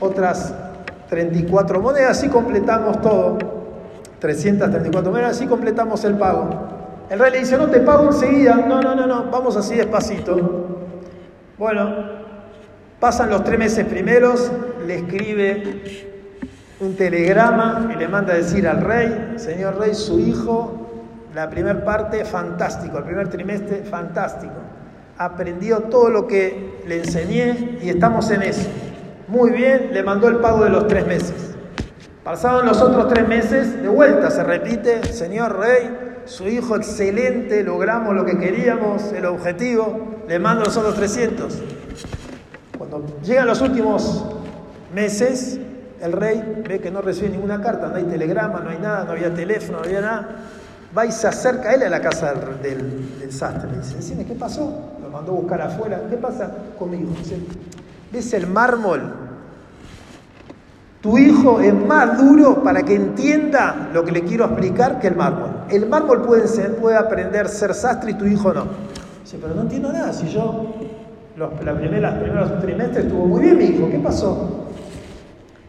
otras 0.00 0.54
34 1.08 1.80
monedas, 1.80 2.22
y 2.24 2.28
completamos 2.28 3.00
todo. 3.00 3.38
334 4.18 5.10
monedas, 5.10 5.36
así 5.36 5.46
completamos 5.46 6.04
el 6.04 6.14
pago. 6.14 6.48
El 7.10 7.18
rey 7.18 7.32
le 7.32 7.38
dice, 7.40 7.56
no 7.58 7.68
te 7.68 7.80
pago 7.80 8.06
enseguida, 8.06 8.54
no, 8.54 8.80
no, 8.80 8.94
no, 8.94 9.06
no, 9.06 9.30
vamos 9.30 9.56
así 9.56 9.74
despacito. 9.74 10.68
Bueno, 11.58 12.04
pasan 13.00 13.30
los 13.30 13.42
tres 13.42 13.58
meses 13.58 13.84
primeros, 13.86 14.50
le 14.86 14.98
escribe 14.98 15.82
un 16.80 16.96
telegrama 16.96 17.90
y 17.94 17.98
le 17.98 18.08
manda 18.08 18.34
a 18.34 18.36
decir 18.36 18.66
al 18.66 18.80
rey, 18.80 19.34
señor 19.36 19.78
rey, 19.78 19.94
su 19.94 20.20
hijo, 20.20 20.79
la 21.34 21.48
primera 21.48 21.84
parte, 21.84 22.24
fantástico, 22.24 22.98
el 22.98 23.04
primer 23.04 23.28
trimestre, 23.28 23.82
fantástico. 23.84 24.54
Aprendió 25.18 25.80
todo 25.84 26.10
lo 26.10 26.26
que 26.26 26.82
le 26.86 26.98
enseñé 26.98 27.78
y 27.82 27.90
estamos 27.90 28.30
en 28.30 28.42
eso. 28.42 28.68
Muy 29.28 29.50
bien, 29.50 29.90
le 29.92 30.02
mandó 30.02 30.28
el 30.28 30.36
pago 30.36 30.64
de 30.64 30.70
los 30.70 30.88
tres 30.88 31.06
meses. 31.06 31.54
Pasados 32.24 32.64
los 32.64 32.80
otros 32.80 33.08
tres 33.08 33.28
meses, 33.28 33.80
de 33.80 33.88
vuelta 33.88 34.30
se 34.30 34.42
repite, 34.42 35.04
Señor 35.04 35.58
Rey, 35.58 36.10
su 36.24 36.48
hijo 36.48 36.76
excelente, 36.76 37.62
logramos 37.62 38.14
lo 38.14 38.24
que 38.24 38.38
queríamos, 38.38 39.12
el 39.12 39.26
objetivo, 39.26 40.22
le 40.28 40.38
mando 40.38 40.64
los 40.64 40.76
otros 40.76 40.94
300. 40.94 41.58
Cuando 42.78 43.04
llegan 43.22 43.46
los 43.46 43.60
últimos 43.60 44.26
meses, 44.94 45.58
el 46.00 46.12
rey 46.12 46.62
ve 46.68 46.80
que 46.80 46.90
no 46.90 47.02
recibe 47.02 47.30
ninguna 47.30 47.60
carta, 47.60 47.88
no 47.88 47.96
hay 47.96 48.04
telegrama, 48.04 48.60
no 48.60 48.70
hay 48.70 48.78
nada, 48.78 49.04
no 49.04 49.12
había 49.12 49.34
teléfono, 49.34 49.78
no 49.78 49.84
había 49.84 50.00
nada. 50.00 50.28
Va 50.96 51.06
y 51.06 51.12
se 51.12 51.28
acerca 51.28 51.72
él 51.72 51.82
a 51.84 51.88
la 51.88 52.00
casa 52.00 52.34
del, 52.62 53.30
sastre. 53.30 53.70
Le 53.70 53.78
dice, 53.78 53.96
decime, 53.96 54.24
¿qué 54.24 54.34
pasó? 54.34 54.96
Lo 55.00 55.08
mandó 55.08 55.32
a 55.32 55.34
buscar 55.36 55.62
afuera. 55.62 56.00
¿Qué 56.10 56.16
pasa 56.16 56.50
conmigo? 56.78 57.10
Dice, 57.16 57.38
¿ves 58.12 58.32
el 58.34 58.46
mármol 58.46 59.30
tu 61.00 61.16
hijo 61.16 61.60
es 61.60 61.72
más 61.72 62.18
duro 62.18 62.62
para 62.62 62.82
que 62.82 62.94
entienda 62.94 63.88
lo 63.94 64.04
que 64.04 64.12
le 64.12 64.22
quiero 64.22 64.44
explicar 64.44 64.98
que 64.98 65.06
el 65.06 65.16
mármol. 65.16 65.48
El 65.70 65.88
mármol 65.88 66.22
puede, 66.22 66.46
ser, 66.46 66.76
puede 66.76 66.96
aprender 66.96 67.46
a 67.46 67.48
ser 67.48 67.72
sastre 67.72 68.10
y 68.10 68.14
tu 68.14 68.26
hijo 68.26 68.52
no. 68.52 68.64
Dice, 69.24 69.38
pero 69.40 69.54
no 69.54 69.62
entiendo 69.62 69.90
nada. 69.92 70.12
Si 70.12 70.28
yo 70.28 70.74
los, 71.36 71.64
la 71.64 71.74
primera, 71.74 72.20
primeros 72.20 72.60
trimestres 72.60 73.06
estuvo 73.06 73.24
muy 73.24 73.40
bien 73.40 73.56
mi 73.56 73.64
hijo, 73.64 73.88
¿qué 73.90 73.98
pasó? 73.98 74.66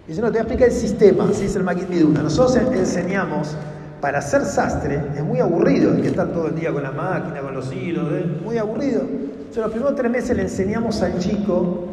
Dice, 0.06 0.20
no, 0.20 0.28
te 0.28 0.32
voy 0.32 0.40
a 0.40 0.42
explicar 0.42 0.68
el 0.68 0.74
sistema, 0.74 1.30
así 1.30 1.46
es 1.46 1.56
el 1.56 1.64
Maquit. 1.64 1.88
Nosotros 1.90 2.58
enseñamos, 2.58 3.56
para 4.02 4.22
ser 4.22 4.44
sastre 4.46 5.00
es 5.16 5.24
muy 5.24 5.40
aburrido, 5.40 5.94
hay 5.94 6.02
que 6.02 6.08
estar 6.08 6.28
todo 6.28 6.48
el 6.48 6.56
día 6.56 6.74
con 6.74 6.84
la 6.84 6.92
máquina, 6.92 7.40
con 7.42 7.54
los 7.54 7.72
hilos, 7.72 8.12
¿eh? 8.12 8.26
muy 8.44 8.58
aburrido. 8.58 9.02
Entonces, 9.02 9.58
los 9.58 9.72
primeros 9.72 9.96
tres 9.96 10.12
meses 10.12 10.36
le 10.36 10.44
enseñamos 10.44 11.02
al 11.04 11.20
chico 11.20 11.86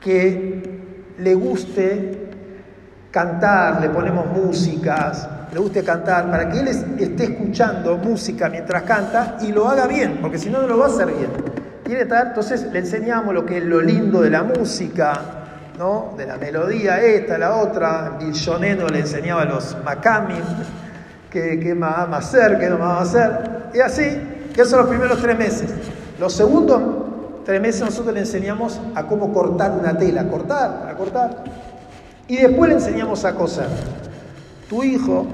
que 0.00 0.80
le 1.18 1.34
guste 1.34 2.28
cantar, 3.10 3.80
le 3.80 3.90
ponemos 3.90 4.26
músicas, 4.26 5.28
le 5.52 5.58
guste 5.58 5.82
cantar, 5.82 6.30
para 6.30 6.48
que 6.48 6.60
él 6.60 6.68
esté 6.68 7.24
escuchando 7.24 7.96
música 7.98 8.48
mientras 8.48 8.84
canta 8.84 9.36
y 9.42 9.52
lo 9.52 9.68
haga 9.68 9.86
bien, 9.86 10.18
porque 10.20 10.38
si 10.38 10.48
no, 10.48 10.62
no 10.62 10.68
lo 10.68 10.78
va 10.78 10.86
a 10.86 10.88
hacer 10.88 11.08
bien. 11.08 11.30
Entonces 11.84 12.68
le 12.72 12.78
enseñamos 12.78 13.34
lo 13.34 13.44
que 13.44 13.58
es 13.58 13.64
lo 13.64 13.80
lindo 13.80 14.22
de 14.22 14.30
la 14.30 14.42
música, 14.42 15.41
¿no? 15.78 16.14
de 16.16 16.26
la 16.26 16.36
melodía, 16.36 17.00
esta, 17.02 17.38
la 17.38 17.56
otra. 17.56 18.18
Billoneno 18.20 18.88
le 18.88 19.00
enseñaba 19.00 19.42
a 19.42 19.46
los 19.46 19.76
macami, 19.84 20.34
qué, 21.30 21.58
qué 21.60 21.74
más 21.74 22.08
hacer, 22.12 22.58
qué 22.58 22.68
no 22.68 22.78
más 22.78 22.98
a 22.98 23.00
hacer. 23.02 23.70
Y 23.74 23.80
así, 23.80 24.04
que 24.54 24.64
son 24.64 24.80
los 24.80 24.88
primeros 24.88 25.20
tres 25.20 25.38
meses. 25.38 25.70
Los 26.18 26.34
segundos 26.34 26.80
tres 27.44 27.60
meses 27.60 27.82
nosotros 27.82 28.14
le 28.14 28.20
enseñamos 28.20 28.80
a 28.94 29.04
cómo 29.04 29.32
cortar 29.32 29.72
una 29.72 29.96
tela, 29.96 30.28
cortar, 30.28 30.86
a 30.88 30.94
cortar. 30.94 31.44
Y 32.28 32.36
después 32.36 32.68
le 32.68 32.76
enseñamos 32.76 33.24
a 33.24 33.34
coser. 33.34 33.66
Tu 34.68 34.84
hijo, 34.84 35.26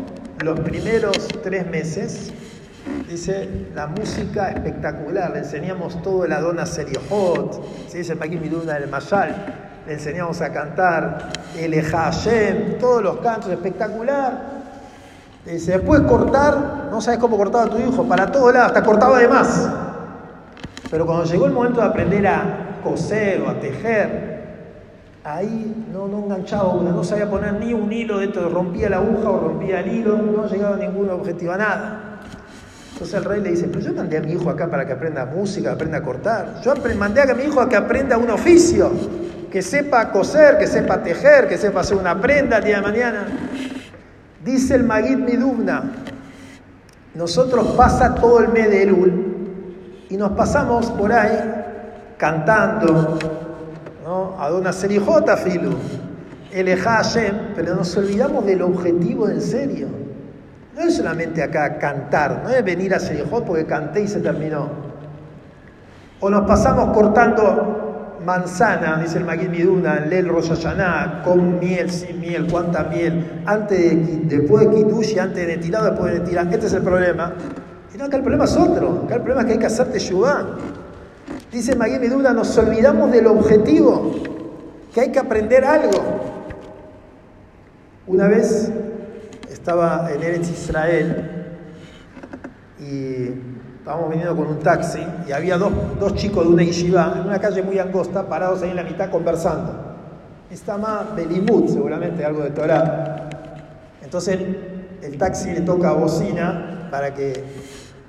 los 0.42 0.59
primeros 0.61 1.28
tres 1.42 1.66
meses, 1.66 2.33
dice 3.09 3.49
la 3.75 3.87
música 3.87 4.50
espectacular, 4.50 5.33
le 5.33 5.40
enseñamos 5.40 6.00
todo 6.02 6.25
el 6.25 6.33
Adona 6.33 6.66
Seriojot, 6.66 7.88
se 7.88 7.99
dice 7.99 8.14
Miduna 8.14 8.75
del 8.75 8.88
Mayal, 8.88 9.67
le 9.88 9.95
enseñamos 9.95 10.42
a 10.42 10.52
cantar 10.52 11.30
el 11.59 11.83
Hashem, 11.83 12.78
todos 12.78 13.02
los 13.02 13.16
cantos, 13.21 13.50
espectacular. 13.50 14.59
Dice, 15.47 15.73
después 15.73 16.02
cortar, 16.02 16.88
no 16.90 17.00
sabes 17.00 17.18
cómo 17.18 17.38
cortaba 17.38 17.71
tu 17.71 17.78
hijo, 17.78 18.04
para 18.04 18.30
todos 18.30 18.52
lados, 18.52 18.66
hasta 18.68 18.83
cortaba 18.83 19.18
de 19.18 19.28
más. 19.28 19.66
Pero 20.90 21.07
cuando 21.07 21.25
llegó 21.25 21.47
el 21.47 21.52
momento 21.52 21.80
de 21.80 21.87
aprender 21.87 22.26
a 22.26 22.80
coser 22.85 23.40
o 23.40 23.49
a 23.49 23.59
tejer, 23.59 24.28
ahí 25.25 25.87
no, 25.90 26.04
enganchaba 26.04 26.68
una, 26.68 26.90
no 26.90 27.02
sabía 27.02 27.30
poner 27.30 27.54
ni 27.54 27.73
un 27.73 27.90
hilo 27.90 28.18
dentro, 28.18 28.47
rompía 28.50 28.90
la 28.90 28.99
aguja 28.99 29.30
o 29.30 29.40
rompía 29.40 29.80
el 29.80 29.90
hilo, 29.90 30.18
no 30.18 30.47
llegaba 30.47 30.76
a 30.76 30.78
ningún 30.78 31.09
objetivo, 31.09 31.52
a 31.52 31.57
nada. 31.57 32.21
Entonces 32.92 33.16
el 33.16 33.25
rey 33.25 33.40
le 33.40 33.52
dice, 33.52 33.68
pero 33.68 33.80
yo 33.80 33.95
mandé 33.95 34.18
a 34.18 34.21
mi 34.21 34.33
hijo 34.33 34.50
acá 34.50 34.68
para 34.68 34.87
que 34.87 34.92
aprenda 34.92 35.25
música, 35.25 35.73
aprenda 35.73 35.99
a 35.99 36.02
cortar. 36.02 36.61
Yo 36.62 36.75
mandé 36.99 37.23
a 37.23 37.35
mi 37.35 37.45
hijo 37.45 37.59
a 37.59 37.71
que 37.71 37.76
aprenda 37.76 38.18
un 38.18 38.28
oficio, 38.28 38.90
que 39.50 39.62
sepa 39.62 40.11
coser, 40.11 40.59
que 40.59 40.67
sepa 40.67 41.02
tejer, 41.02 41.49
que 41.49 41.57
sepa 41.57 41.81
hacer 41.81 41.97
una 41.97 42.21
prenda 42.21 42.59
el 42.59 42.64
día 42.64 42.76
de 42.76 42.83
mañana. 42.83 43.26
Dice 44.45 44.75
el 44.75 44.85
Magid 44.85 45.19
Midubna, 45.19 45.83
nosotros 47.14 47.75
pasa 47.76 48.14
todo 48.14 48.40
el 48.40 48.49
mes 48.49 48.71
de 48.71 48.83
Elul 48.83 49.25
y 50.09 50.17
nos 50.17 50.33
pasamos 50.33 50.90
por 50.93 51.12
ahí 51.12 51.38
cantando, 52.17 53.19
¿no? 54.05 54.37
A 54.38 54.52
una 54.52 54.73
serijota 54.73 55.37
filu, 55.37 55.73
el 56.52 56.76
Hashem, 56.76 57.55
pero 57.55 57.75
nos 57.75 57.97
olvidamos 57.97 58.47
del 58.47 58.62
objetivo 58.62 59.28
en 59.28 59.40
serio. 59.40 59.88
No 60.75 60.83
es 60.85 60.97
solamente 60.97 61.43
acá 61.43 61.78
cantar, 61.78 62.43
no 62.45 62.50
es 62.50 62.64
venir 62.64 62.95
a 62.95 63.00
Serijot 63.00 63.45
porque 63.45 63.67
canté 63.67 64.02
y 64.02 64.09
se 64.09 64.21
terminó. 64.21 64.69
O 66.21 66.30
nos 66.30 66.47
pasamos 66.47 66.95
cortando 66.95 67.87
manzana, 68.25 69.00
dice 69.00 69.19
el 69.19 69.25
Magid 69.25 69.49
Miduna, 69.49 70.00
Lel 70.00 70.28
Rosh 70.28 70.50
con 71.25 71.59
miel, 71.59 71.91
sin 71.91 72.21
miel, 72.21 72.47
cuánta 72.50 72.85
miel, 72.85 73.43
antes 73.47 73.78
de, 73.78 74.37
después 74.37 74.69
de 74.69 74.76
Kitushi, 74.76 75.19
antes 75.19 75.47
de 75.47 75.57
tirado, 75.59 75.91
después 75.91 76.13
de 76.15 76.21
tirar. 76.21 76.52
Este 76.52 76.67
es 76.67 76.73
el 76.73 76.83
problema. 76.83 77.33
Y 77.95 77.99
no, 77.99 78.04
acá 78.04 78.17
el 78.17 78.23
problema 78.23 78.45
es 78.45 78.57
otro. 78.57 79.02
Acá 79.04 79.17
el 79.17 79.23
problema 79.23 79.41
es 79.43 79.47
que 79.47 79.52
hay 79.54 79.59
que 79.59 79.67
hacer 79.67 79.87
teshuvah. 79.93 80.45
Dice 81.52 81.75
Magui 81.76 81.99
Meduna, 81.99 82.33
nos 82.33 82.57
olvidamos 82.59 83.11
del 83.11 83.26
objetivo, 83.26 84.13
que 84.93 85.00
hay 85.00 85.13
que 85.13 85.19
aprender 85.19 85.65
algo. 85.65 85.99
Una 88.07 88.26
vez 88.26 88.71
estaba 89.50 90.11
en 90.13 90.23
Eretz 90.23 90.50
Israel 90.50 91.49
y 92.81 93.57
estábamos 93.88 94.10
viniendo 94.10 94.36
con 94.36 94.48
un 94.48 94.58
taxi 94.58 95.00
y 95.26 95.32
había 95.32 95.56
dos, 95.56 95.72
dos 95.98 96.14
chicos 96.14 96.44
de 96.44 96.52
una 96.52 96.62
yeshiva 96.62 97.14
en 97.16 97.26
una 97.26 97.40
calle 97.40 97.62
muy 97.62 97.78
angosta 97.78 98.22
parados 98.28 98.60
ahí 98.60 98.68
en 98.68 98.76
la 98.76 98.82
mitad 98.82 99.08
conversando. 99.08 99.72
Estaba 100.50 101.06
Belimut, 101.16 101.70
seguramente 101.70 102.22
algo 102.22 102.42
de 102.42 102.50
Torah. 102.50 103.30
Entonces 104.02 104.40
el 105.00 105.16
taxi 105.16 105.52
le 105.52 105.62
toca 105.62 105.92
bocina 105.92 106.88
para 106.90 107.14
que 107.14 107.42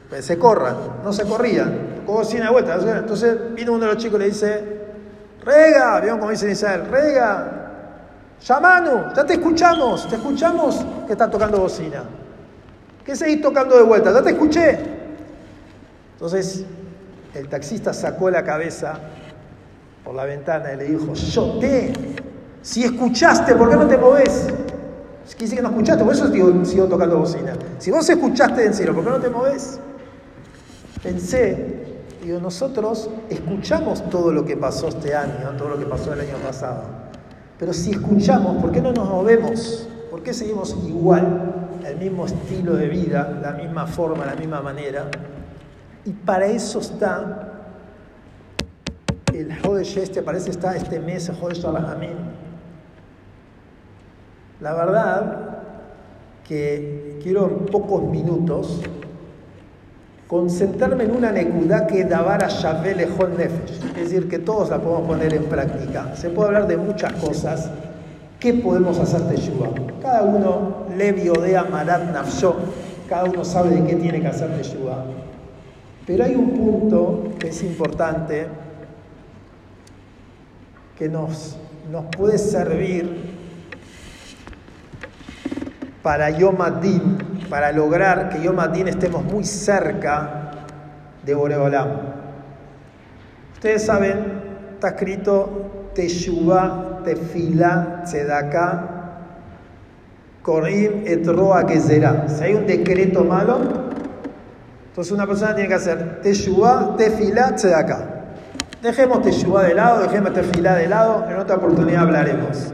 pues 0.09 0.25
se 0.25 0.37
corran, 0.37 0.75
no 1.01 1.13
se 1.13 1.23
corrían, 1.23 2.03
tocó 2.05 2.25
sin 2.25 2.41
de 2.41 2.49
vuelta. 2.49 2.77
Entonces 2.97 3.37
vino 3.55 3.71
uno 3.71 3.85
de 3.85 3.93
los 3.93 4.03
chicos 4.03 4.19
y 4.19 4.23
le 4.23 4.25
dice, 4.25 4.81
rega, 5.45 6.01
vieron 6.01 6.19
como 6.19 6.31
dice 6.31 6.47
en 6.47 6.51
Israel, 6.51 6.87
rega, 6.91 7.71
Yamanu, 8.41 9.13
ya 9.15 9.25
te 9.25 9.35
escuchamos, 9.35 10.09
te 10.09 10.17
escuchamos 10.17 10.85
que 11.07 11.13
está 11.13 11.29
tocando 11.29 11.57
bocina. 11.57 12.03
¿Qué 13.05 13.15
seguís 13.15 13.41
tocando 13.41 13.77
de 13.77 13.83
vuelta? 13.83 14.11
Ya 14.11 14.21
te 14.21 14.31
escuché. 14.31 14.98
Entonces 16.19 16.65
el 17.33 17.47
taxista 17.47 17.93
sacó 17.93 18.29
la 18.29 18.43
cabeza 18.43 18.99
por 20.03 20.13
la 20.15 20.25
ventana 20.25 20.73
y 20.73 20.75
le 20.75 20.83
dijo, 20.83 21.13
yo 21.13 21.59
te, 21.59 21.93
si 22.61 22.83
escuchaste, 22.83 23.55
¿por 23.55 23.69
qué 23.69 23.77
no 23.77 23.87
te 23.87 23.97
movés? 23.97 24.47
Quiere 25.29 25.39
decir 25.39 25.55
que 25.55 25.61
no 25.61 25.69
escuchaste, 25.69 26.03
por 26.03 26.13
eso 26.13 26.29
sigo, 26.65 26.87
tocando 26.87 27.19
bocina. 27.19 27.53
Si 27.77 27.89
vos 27.89 28.09
escuchaste 28.09 28.65
en 28.65 28.73
serio, 28.73 28.93
¿por 28.93 29.05
qué 29.05 29.09
no 29.11 29.19
te 29.21 29.29
movés? 29.29 29.79
pensé, 31.01 32.01
digo, 32.21 32.41
nosotros 32.41 33.09
escuchamos 33.29 34.09
todo 34.09 34.33
lo 34.33 34.43
que 34.43 34.57
pasó 34.57 34.89
este 34.89 35.15
año, 35.15 35.51
todo 35.57 35.69
lo 35.69 35.79
que 35.79 35.85
pasó 35.85 36.11
el 36.11 36.19
año 36.19 36.35
pasado. 36.45 36.83
Pero 37.57 37.71
si 37.71 37.91
escuchamos, 37.91 38.61
¿por 38.61 38.73
qué 38.73 38.81
no 38.81 38.91
nos 38.91 39.07
movemos? 39.07 39.87
¿Por 40.11 40.21
qué 40.21 40.33
seguimos 40.33 40.75
igual, 40.85 41.69
el 41.87 41.95
mismo 41.95 42.25
estilo 42.25 42.75
de 42.75 42.89
vida, 42.89 43.39
la 43.41 43.53
misma 43.53 43.87
forma, 43.87 44.25
la 44.25 44.35
misma 44.35 44.61
manera? 44.61 45.09
Y 46.05 46.11
para 46.11 46.45
eso 46.47 46.79
está 46.79 47.49
el 49.33 49.51
Hodesh 49.63 49.97
este, 49.97 50.21
parece 50.21 50.51
está 50.51 50.75
este 50.75 50.99
mes, 50.99 51.29
Hodesh 51.29 51.65
Amin. 51.65 52.17
La 54.59 54.73
verdad 54.73 55.49
que 56.47 57.19
quiero 57.21 57.47
en 57.47 57.65
pocos 57.67 58.03
minutos 58.03 58.81
concentrarme 60.27 61.05
en 61.05 61.15
una 61.15 61.31
nekudá 61.31 61.87
que 61.87 62.03
Davara 62.03 62.47
Shavé 62.49 62.95
Lejol 62.95 63.37
Nefesh, 63.37 63.81
es 63.95 63.95
decir, 63.95 64.27
que 64.27 64.39
todos 64.39 64.69
la 64.69 64.79
podemos 64.79 65.07
poner 65.07 65.33
en 65.33 65.45
práctica. 65.45 66.15
Se 66.15 66.29
puede 66.29 66.49
hablar 66.49 66.67
de 66.67 66.77
muchas 66.77 67.13
cosas. 67.13 67.69
¿Qué 68.39 68.53
podemos 68.53 68.99
hacer 68.99 69.21
Teshuvah? 69.27 69.69
Cada 70.01 70.23
uno 70.23 70.85
le 70.95 71.11
viodea 71.11 71.63
Marat 71.65 72.11
Nafsho, 72.13 72.55
cada 73.09 73.25
uno 73.25 73.43
sabe 73.43 73.71
de 73.71 73.83
qué 73.85 73.95
tiene 73.95 74.21
que 74.21 74.27
hacer 74.27 74.49
Teshuvah. 74.55 75.03
Pero 76.09 76.23
hay 76.23 76.33
un 76.33 76.55
punto 76.55 77.35
que 77.37 77.49
es 77.49 77.61
importante 77.61 78.47
que 80.97 81.07
nos, 81.07 81.55
nos 81.91 82.05
puede 82.05 82.39
servir 82.39 83.15
para 86.01 86.31
Yom 86.31 86.59
Adin, 86.63 87.45
para 87.47 87.71
lograr 87.71 88.29
que 88.29 88.41
Yom 88.41 88.59
Adin 88.59 88.87
estemos 88.87 89.23
muy 89.23 89.43
cerca 89.43 90.65
de 91.23 91.35
Boreolam. 91.35 91.89
Ustedes 93.53 93.85
saben, 93.85 94.17
está 94.73 94.87
escrito 94.87 95.91
Teshuvah, 95.93 97.01
Tefila, 97.03 98.01
Tzedakah, 98.05 98.89
Korim 100.41 101.03
et 101.05 101.27
Roa. 101.27 101.67
Si 101.69 102.43
hay 102.43 102.55
un 102.55 102.65
decreto 102.65 103.23
malo, 103.23 103.78
entonces 104.99 105.13
una 105.13 105.27
persona 105.27 105.55
tiene 105.55 105.69
que 105.69 105.75
hacer 105.75 106.19
Teshuvah, 106.21 106.97
Tefila, 106.97 107.55
Tzedakah. 107.55 108.05
Dejemos 108.81 109.21
Teshuvah 109.21 109.63
de 109.63 109.73
lado, 109.73 110.01
dejemos 110.01 110.33
Tefila 110.33 110.75
de 110.75 110.89
lado, 110.89 111.25
en 111.29 111.37
otra 111.37 111.55
oportunidad 111.55 112.01
hablaremos. 112.01 112.73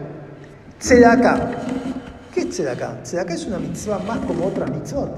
Tzedakah. 0.79 1.51
¿Qué 2.33 2.39
es 2.39 2.49
tzedakah? 2.49 3.03
Tzedakah 3.03 3.31
es 3.31 3.45
una 3.45 3.59
mitzvah 3.59 3.99
más 3.99 4.17
como 4.25 4.47
otras 4.47 4.71
mitzvot. 4.71 5.11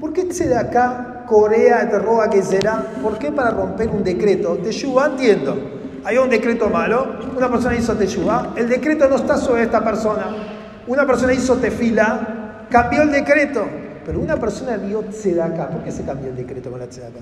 ¿Por 0.00 0.14
qué 0.14 0.24
tzedakah, 0.24 1.26
Corea, 1.26 1.84
de 1.84 1.98
roba 1.98 2.30
que 2.30 2.40
será? 2.42 2.86
¿Por 3.02 3.18
qué 3.18 3.30
para 3.30 3.50
romper 3.50 3.90
un 3.90 4.02
decreto? 4.02 4.56
Teshuvah, 4.64 5.08
entiendo. 5.08 5.58
Hay 6.04 6.16
un 6.16 6.30
decreto 6.30 6.70
malo, 6.70 7.18
una 7.36 7.50
persona 7.50 7.76
hizo 7.76 7.94
teshuvah, 7.96 8.54
el 8.56 8.66
decreto 8.66 9.06
no 9.10 9.16
está 9.16 9.36
sobre 9.36 9.64
esta 9.64 9.84
persona. 9.84 10.34
Una 10.86 11.06
persona 11.06 11.34
hizo 11.34 11.56
tefila, 11.56 12.64
cambió 12.70 13.02
el 13.02 13.12
decreto. 13.12 13.79
Pero 14.04 14.20
una 14.20 14.36
persona 14.36 14.76
vio 14.76 15.02
tzedakah. 15.02 15.68
¿Por 15.68 15.84
qué 15.84 15.92
se 15.92 16.04
cambió 16.04 16.30
el 16.30 16.36
decreto 16.36 16.70
con 16.70 16.80
la 16.80 16.88
tzedakah? 16.88 17.20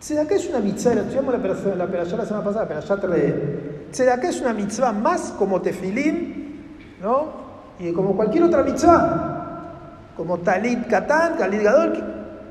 Tzedakah 0.00 0.34
es 0.34 0.48
una 0.48 0.60
mitzvah, 0.60 0.94
estudiamos 0.94 1.34
la, 1.34 1.74
la 1.76 1.86
perashá 1.86 2.16
la 2.16 2.26
semana 2.26 2.44
pasada, 2.44 2.66
perashá 2.66 2.96
Re. 2.96 3.88
Tzedakah 3.92 4.28
es 4.28 4.40
una 4.40 4.52
mitzvah 4.52 4.92
más 4.92 5.32
como 5.38 5.60
tefilín, 5.60 6.66
¿no? 7.00 7.42
y 7.78 7.92
como 7.92 8.14
cualquier 8.14 8.44
otra 8.44 8.62
mitzvah, 8.62 10.12
como 10.16 10.38
Talit 10.38 10.86
Katán, 10.86 11.36
Talit 11.36 11.62
Gadol, 11.62 11.92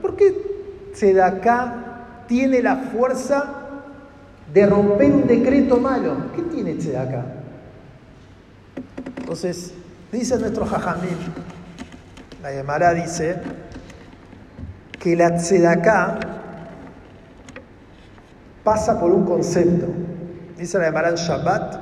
¿por 0.02 0.16
qué 0.16 0.92
Tzedaká 0.94 2.26
tiene 2.28 2.62
la 2.62 2.76
fuerza 2.76 3.46
de 4.54 4.66
romper 4.66 5.12
un 5.12 5.28
decreto 5.28 5.78
malo? 5.78 6.16
¿Qué 6.36 6.42
tiene 6.44 6.76
Tzedaká? 6.76 7.26
Entonces, 9.18 9.74
dice 10.12 10.38
nuestro 10.38 10.66
Jajamil, 10.66 11.18
la 12.42 12.50
Gemara 12.50 12.94
dice 12.94 13.36
que 15.00 15.16
la 15.16 15.36
Tzedaká 15.36 16.20
pasa 18.64 19.00
por 19.00 19.12
un 19.12 19.26
concepto. 19.26 19.88
Dice 20.58 20.80
la 20.80 20.86
Gemara 20.86 21.10
en 21.10 21.16
Shabbat, 21.16 21.80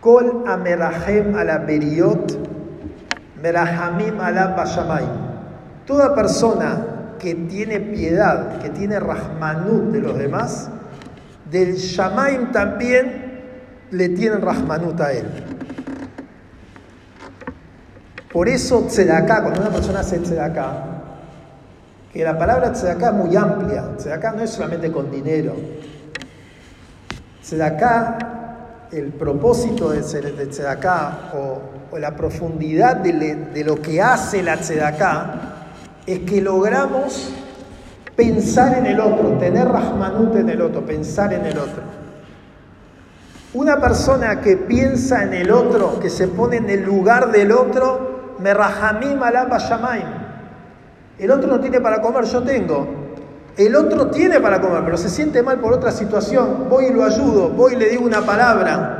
Kol 0.00 0.44
amerahem 0.46 1.34
ala 1.34 1.58
beriot, 1.58 2.38
merahamim 3.42 4.20
ala 4.20 4.54
bashamay. 4.56 5.04
Toda 5.86 6.14
persona 6.14 7.16
que 7.18 7.34
tiene 7.34 7.80
piedad, 7.80 8.60
que 8.60 8.70
tiene 8.70 9.00
rahmanut 9.00 9.92
de 9.92 10.00
los 10.00 10.16
demás, 10.16 10.70
del 11.50 11.74
Shamaim 11.74 12.52
también 12.52 13.42
le 13.90 14.08
tienen 14.10 14.40
rahmanut 14.40 15.00
a 15.00 15.12
él. 15.12 15.26
Por 18.38 18.48
eso 18.48 18.84
tzedaká, 18.86 19.42
cuando 19.42 19.62
una 19.62 19.70
persona 19.70 19.98
hace 19.98 20.20
tzedaká, 20.20 20.70
que 22.12 22.22
la 22.22 22.38
palabra 22.38 22.72
tzedaká 22.72 23.08
es 23.08 23.14
muy 23.14 23.34
amplia, 23.34 23.96
tzedaká 23.96 24.30
no 24.30 24.44
es 24.44 24.50
solamente 24.50 24.92
con 24.92 25.10
dinero. 25.10 25.56
Tzedaká, 27.42 28.86
el 28.92 29.06
propósito 29.06 29.90
de, 29.90 30.02
tzedaká 30.02 31.32
o, 31.34 31.60
o, 31.90 31.98
la 31.98 32.14
profundidad 32.14 32.98
de, 32.98 33.64
lo 33.64 33.82
que 33.82 34.00
hace 34.00 34.40
la 34.44 34.56
tzedaká 34.56 35.40
es 36.06 36.20
que 36.20 36.40
logramos 36.40 37.32
pensar 38.14 38.78
en 38.78 38.86
el 38.86 39.00
otro, 39.00 39.30
tener 39.38 39.66
rahmanut 39.66 40.36
en 40.36 40.50
el 40.50 40.62
otro, 40.62 40.86
pensar 40.86 41.32
en 41.32 41.44
el 41.44 41.58
otro. 41.58 41.82
Una 43.54 43.80
persona 43.80 44.40
que 44.40 44.56
piensa 44.56 45.24
en 45.24 45.34
el 45.34 45.50
otro, 45.50 45.98
que 45.98 46.08
se 46.08 46.28
pone 46.28 46.58
en 46.58 46.70
el 46.70 46.84
lugar 46.84 47.32
del 47.32 47.50
otro, 47.50 48.07
Merrahamim 48.38 49.22
alaba 49.22 49.58
shamaim. 49.58 50.06
El 51.18 51.30
otro 51.30 51.48
no 51.48 51.60
tiene 51.60 51.80
para 51.80 52.00
comer, 52.00 52.24
yo 52.24 52.42
tengo. 52.42 52.86
El 53.56 53.74
otro 53.74 54.08
tiene 54.08 54.38
para 54.40 54.60
comer, 54.60 54.84
pero 54.84 54.96
se 54.96 55.08
siente 55.08 55.42
mal 55.42 55.58
por 55.58 55.72
otra 55.72 55.90
situación. 55.90 56.68
Voy 56.68 56.86
y 56.86 56.92
lo 56.92 57.04
ayudo, 57.04 57.48
voy 57.48 57.74
y 57.74 57.76
le 57.76 57.90
digo 57.90 58.04
una 58.04 58.22
palabra. 58.22 58.94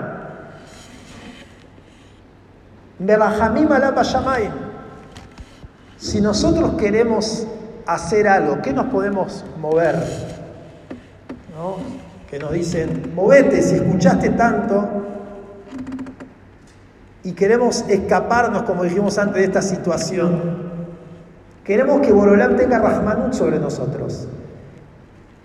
Merrahamim 2.98 3.70
alaba 3.70 4.03
shamaim. 4.03 4.51
Si 5.96 6.20
nosotros 6.20 6.74
queremos 6.74 7.46
hacer 7.87 8.29
algo, 8.29 8.61
¿qué 8.62 8.72
nos 8.72 8.87
podemos 8.87 9.44
mover? 9.61 9.96
¿No? 11.57 11.77
Que 12.29 12.38
nos 12.38 12.53
dicen, 12.53 13.12
movete, 13.14 13.62
si 13.62 13.77
escuchaste 13.77 14.31
tanto, 14.31 14.88
y 17.29 17.33
queremos 17.33 17.85
escaparnos, 17.91 18.62
como 18.62 18.85
dijimos 18.85 19.19
antes, 19.19 19.35
de 19.35 19.45
esta 19.45 19.61
situación. 19.61 20.41
Queremos 21.62 22.01
que 22.01 22.11
Borolam 22.11 22.57
tenga 22.57 22.79
Rahmanut 22.79 23.35
sobre 23.35 23.59
nosotros. 23.59 24.27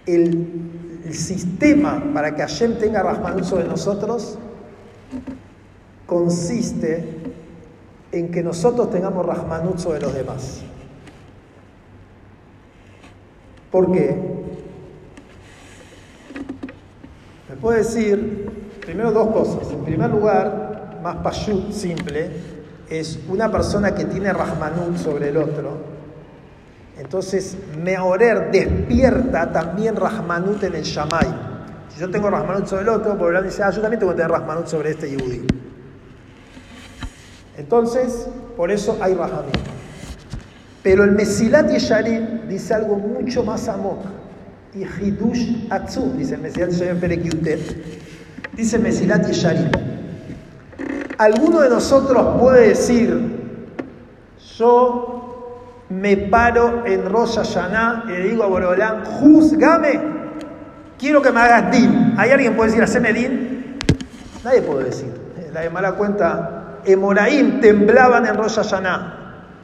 El, 0.06 0.70
sistema 1.12 2.02
para 2.14 2.34
que 2.34 2.42
Hashem 2.42 2.80
tenga 2.80 3.04
Rahmanut 3.04 3.44
sobre 3.44 3.68
nosotros 3.68 4.40
consiste 6.06 7.06
en 8.14 8.32
que 8.32 8.42
nosotros 8.42 8.90
tengamos 8.90 9.26
Rahmanut 9.26 9.78
sobre 9.78 10.00
los 10.00 10.14
demás. 10.14 10.62
¿Por 13.70 13.92
qué? 13.92 14.18
Me 17.50 17.56
puede 17.58 17.80
decir 17.80 18.50
primero 18.80 19.12
dos 19.12 19.28
cosas. 19.34 19.70
En 19.70 19.84
primer 19.84 20.10
lugar, 20.10 20.73
más 21.04 21.18
pashut, 21.18 21.72
simple, 21.72 22.32
es 22.90 23.20
una 23.28 23.52
persona 23.52 23.94
que 23.94 24.06
tiene 24.06 24.32
Rahmanut 24.32 24.98
sobre 24.98 25.30
el 25.30 25.38
otro. 25.38 25.94
Entonces, 26.98 27.58
Meorer 27.82 28.52
despierta 28.52 29.52
también 29.52 29.96
Rahmanut 29.96 30.64
en 30.64 30.76
el 30.76 30.84
Shamay. 30.84 31.28
Si 31.90 32.00
yo 32.00 32.10
tengo 32.10 32.30
Rahmanut 32.30 32.68
sobre 32.68 32.84
el 32.84 32.90
otro, 32.90 33.18
por 33.18 33.36
el 33.36 33.44
dice, 33.44 33.64
ah, 33.64 33.72
yo 33.72 33.82
también 33.82 34.00
tengo 34.00 34.14
que 34.14 34.18
tener 34.18 34.32
Rahmanut 34.32 34.68
sobre 34.68 34.92
este 34.92 35.10
Yehudi. 35.10 35.46
Entonces, 37.58 38.28
por 38.56 38.72
eso 38.72 38.98
hay 39.02 39.14
Rahmanut. 39.14 39.58
Pero 40.84 41.04
el 41.04 41.12
Mesilat 41.12 41.70
Yesharim 41.72 42.48
dice 42.48 42.74
algo 42.74 42.96
mucho 42.96 43.44
más 43.44 43.68
amok. 43.68 44.00
Y 44.76 44.84
Hidush 44.84 45.68
Atzu, 45.70 46.14
dice 46.18 46.36
el 46.36 46.42
Mesilat 46.42 46.72
Yesharim 46.72 47.00
Dice 48.56 48.80
Mesilat 48.80 49.28
Yesharim. 49.28 49.72
¿Alguno 51.18 51.62
de 51.62 51.70
nosotros 51.70 52.40
puede 52.40 52.70
decir, 52.70 53.40
yo 54.58 55.86
me 55.90 56.18
paro 56.18 56.86
en 56.86 57.10
Rosh 57.10 57.36
Hashanah 57.36 58.06
y 58.08 58.12
le 58.12 58.20
digo 58.30 58.44
a 58.44 58.48
Borolán, 58.48 59.06
juzgame, 59.06 60.00
quiero 60.98 61.22
que 61.22 61.32
me 61.32 61.40
hagas 61.40 61.72
din? 61.72 62.16
¿Hay 62.18 62.32
alguien 62.32 62.52
que 62.52 62.58
puede 62.58 62.70
decir, 62.72 62.84
haceme 62.84 63.14
din? 63.14 63.78
Nadie 64.44 64.62
puede 64.62 64.86
decir. 64.86 65.14
La 65.54 65.62
de 65.62 65.70
mala 65.70 65.92
cuenta, 65.92 66.80
Emoraim 66.84 67.62
temblaban 67.62 68.26
en 68.26 68.36
Rosh 68.36 68.56
Hashanah. 68.56 69.20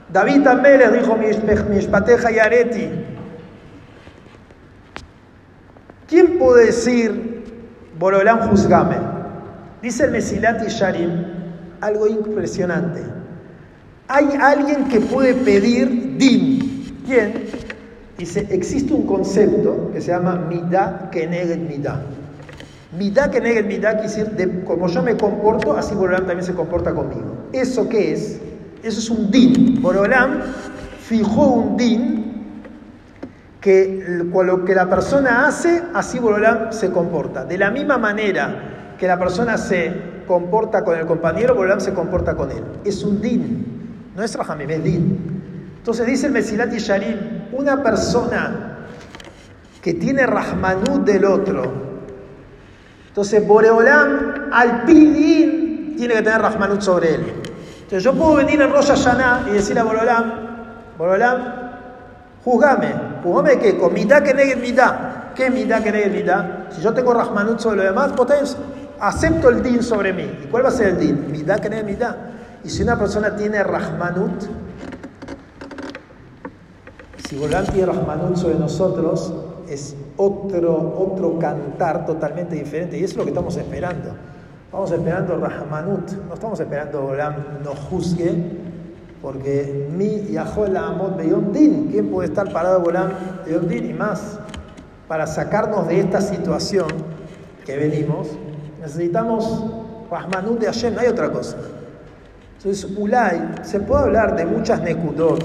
David 0.09 0.43
también 0.43 0.79
les 0.79 0.93
dijo, 0.93 1.17
Mishpateja 1.17 2.31
y 2.31 2.39
Areti. 2.39 2.89
¿Quién 6.07 6.37
puede 6.37 6.67
decir, 6.67 7.43
Borolán, 7.97 8.49
juzgame? 8.49 8.97
Dice 9.81 10.05
el 10.05 10.11
Mesilat 10.11 10.61
y 10.67 10.67
Sharim, 10.67 11.38
algo 11.81 12.07
impresionante. 12.07 13.01
Hay 14.07 14.27
alguien 14.41 14.85
que 14.85 14.99
puede 15.01 15.33
pedir 15.35 16.17
din. 16.17 17.03
¿Quién? 17.05 17.45
Dice, 18.17 18.47
existe 18.49 18.93
un 18.93 19.05
concepto 19.05 19.91
que 19.93 20.01
se 20.01 20.11
llama 20.11 20.35
midá 20.35 21.09
keneged 21.11 21.59
midá. 21.59 22.01
Midá 22.97 23.29
keneged 23.31 23.65
midá 23.65 23.91
quiere 23.91 24.07
decir, 24.07 24.29
de, 24.31 24.63
como 24.65 24.87
yo 24.87 25.01
me 25.03 25.15
comporto, 25.15 25.77
así 25.77 25.95
Borolam 25.95 26.25
también 26.25 26.43
se 26.43 26.53
comporta 26.53 26.93
conmigo. 26.93 27.47
¿Eso 27.53 27.87
qué 27.87 28.13
es? 28.13 28.41
Eso 28.83 28.99
es 28.99 29.09
un 29.09 29.31
din. 29.31 29.81
Borolam 29.81 30.41
fijó 31.01 31.47
un 31.47 31.77
din 31.77 32.19
que 33.61 34.25
con 34.33 34.47
lo 34.47 34.65
que 34.65 34.73
la 34.73 34.89
persona 34.89 35.47
hace, 35.47 35.81
así 35.93 36.19
Borolam 36.19 36.71
se 36.71 36.89
comporta. 36.91 37.45
De 37.45 37.57
la 37.57 37.71
misma 37.71 37.97
manera 37.97 38.95
que 38.97 39.07
la 39.07 39.17
persona 39.17 39.57
se 39.57 39.93
comporta 40.29 40.83
con 40.83 40.95
el 40.95 41.07
compañero, 41.07 41.55
Borolam 41.55 41.81
se 41.81 41.91
comporta 41.91 42.35
con 42.35 42.51
él. 42.51 42.63
Es 42.85 43.03
un 43.03 43.19
din, 43.19 44.11
no 44.15 44.21
es 44.21 44.35
Rahamim, 44.35 44.69
es 44.69 44.83
din. 44.83 45.73
Entonces 45.77 46.05
dice 46.05 46.27
el 46.27 46.33
Mesilat 46.33 46.69
Yesharim, 46.69 47.47
una 47.51 47.81
persona 47.81 48.85
que 49.81 49.95
tiene 49.95 50.27
Rahmanut 50.27 51.03
del 51.03 51.25
otro, 51.25 51.63
entonces 53.07 53.45
Boreolam 53.47 54.49
al 54.53 54.83
pidin 54.83 55.95
tiene 55.97 56.13
que 56.13 56.21
tener 56.21 56.39
Rahmanut 56.39 56.81
sobre 56.81 57.15
él. 57.15 57.33
Entonces 57.81 58.03
yo 58.03 58.13
puedo 58.13 58.35
venir 58.35 58.61
en 58.61 58.71
Rosh 58.71 58.89
Hashanah 58.89 59.47
y 59.49 59.53
decirle 59.53 59.81
a 59.81 59.83
Boreolam, 59.83 60.33
Boreolam, 60.95 61.37
juzgame, 62.45 62.93
juzgame 63.23 63.57
qué, 63.57 63.79
con 63.79 63.93
mitad 63.93 64.21
que 64.21 64.35
negue 64.35 64.55
mitad. 64.57 64.93
¿Qué 65.33 65.49
mitad 65.49 65.81
que 65.81 65.91
negue 65.91 66.09
mitad? 66.09 66.45
Si 66.69 66.81
yo 66.81 66.93
tengo 66.93 67.15
Rahmanut 67.15 67.59
sobre 67.59 67.77
los 67.77 67.85
demás, 67.85 68.11
potencia 68.11 68.57
acepto 68.99 69.49
el 69.49 69.63
din 69.63 69.83
sobre 69.83 70.13
mí. 70.13 70.29
¿Y 70.43 70.47
cuál 70.47 70.65
va 70.65 70.69
a 70.69 70.71
ser 70.71 70.89
el 70.89 70.99
din? 70.99 71.31
Midá 71.31 71.59
que 71.59 71.69
midá. 71.83 72.29
Y 72.63 72.69
si 72.69 72.83
una 72.83 72.97
persona 72.97 73.35
tiene 73.35 73.63
rahmanut, 73.63 74.43
si 77.27 77.37
Golán 77.37 77.65
tiene 77.67 77.85
rahmanut 77.85 78.35
sobre 78.35 78.55
nosotros, 78.55 79.33
es 79.67 79.95
otro, 80.17 80.95
otro 80.97 81.39
cantar 81.39 82.05
totalmente 82.05 82.55
diferente. 82.55 82.97
Y 82.97 83.03
eso 83.03 83.13
es 83.13 83.17
lo 83.17 83.23
que 83.23 83.29
estamos 83.29 83.55
esperando. 83.55 84.15
Estamos 84.65 84.91
esperando 84.91 85.37
rahmanut. 85.37 86.11
No 86.27 86.33
estamos 86.33 86.59
esperando 86.59 87.01
Golán 87.01 87.59
nos 87.63 87.77
juzgue, 87.79 88.33
porque 89.21 89.89
mi 89.95 90.31
Yahol 90.31 90.75
Amot 90.75 91.17
Beyond 91.17 91.53
Din. 91.53 91.87
¿Quién 91.91 92.09
puede 92.09 92.29
estar 92.29 92.51
parado 92.51 92.81
Golán 92.81 93.13
Beyond 93.45 93.69
Din 93.69 93.89
y 93.89 93.93
más? 93.93 94.39
Para 95.07 95.25
sacarnos 95.27 95.87
de 95.87 95.99
esta 95.99 96.21
situación 96.21 96.87
que 97.65 97.77
venimos 97.77 98.27
Necesitamos 98.79 99.65
Rahmanut 100.09 100.59
de 100.59 100.67
Hashem, 100.67 100.93
no 100.93 101.01
hay 101.01 101.07
otra 101.07 101.31
cosa. 101.31 101.57
Entonces, 102.57 102.89
Ulay, 102.97 103.55
se 103.63 103.79
puede 103.79 104.03
hablar 104.03 104.35
de 104.35 104.45
muchas 104.45 104.81
Nekudot, 104.81 105.43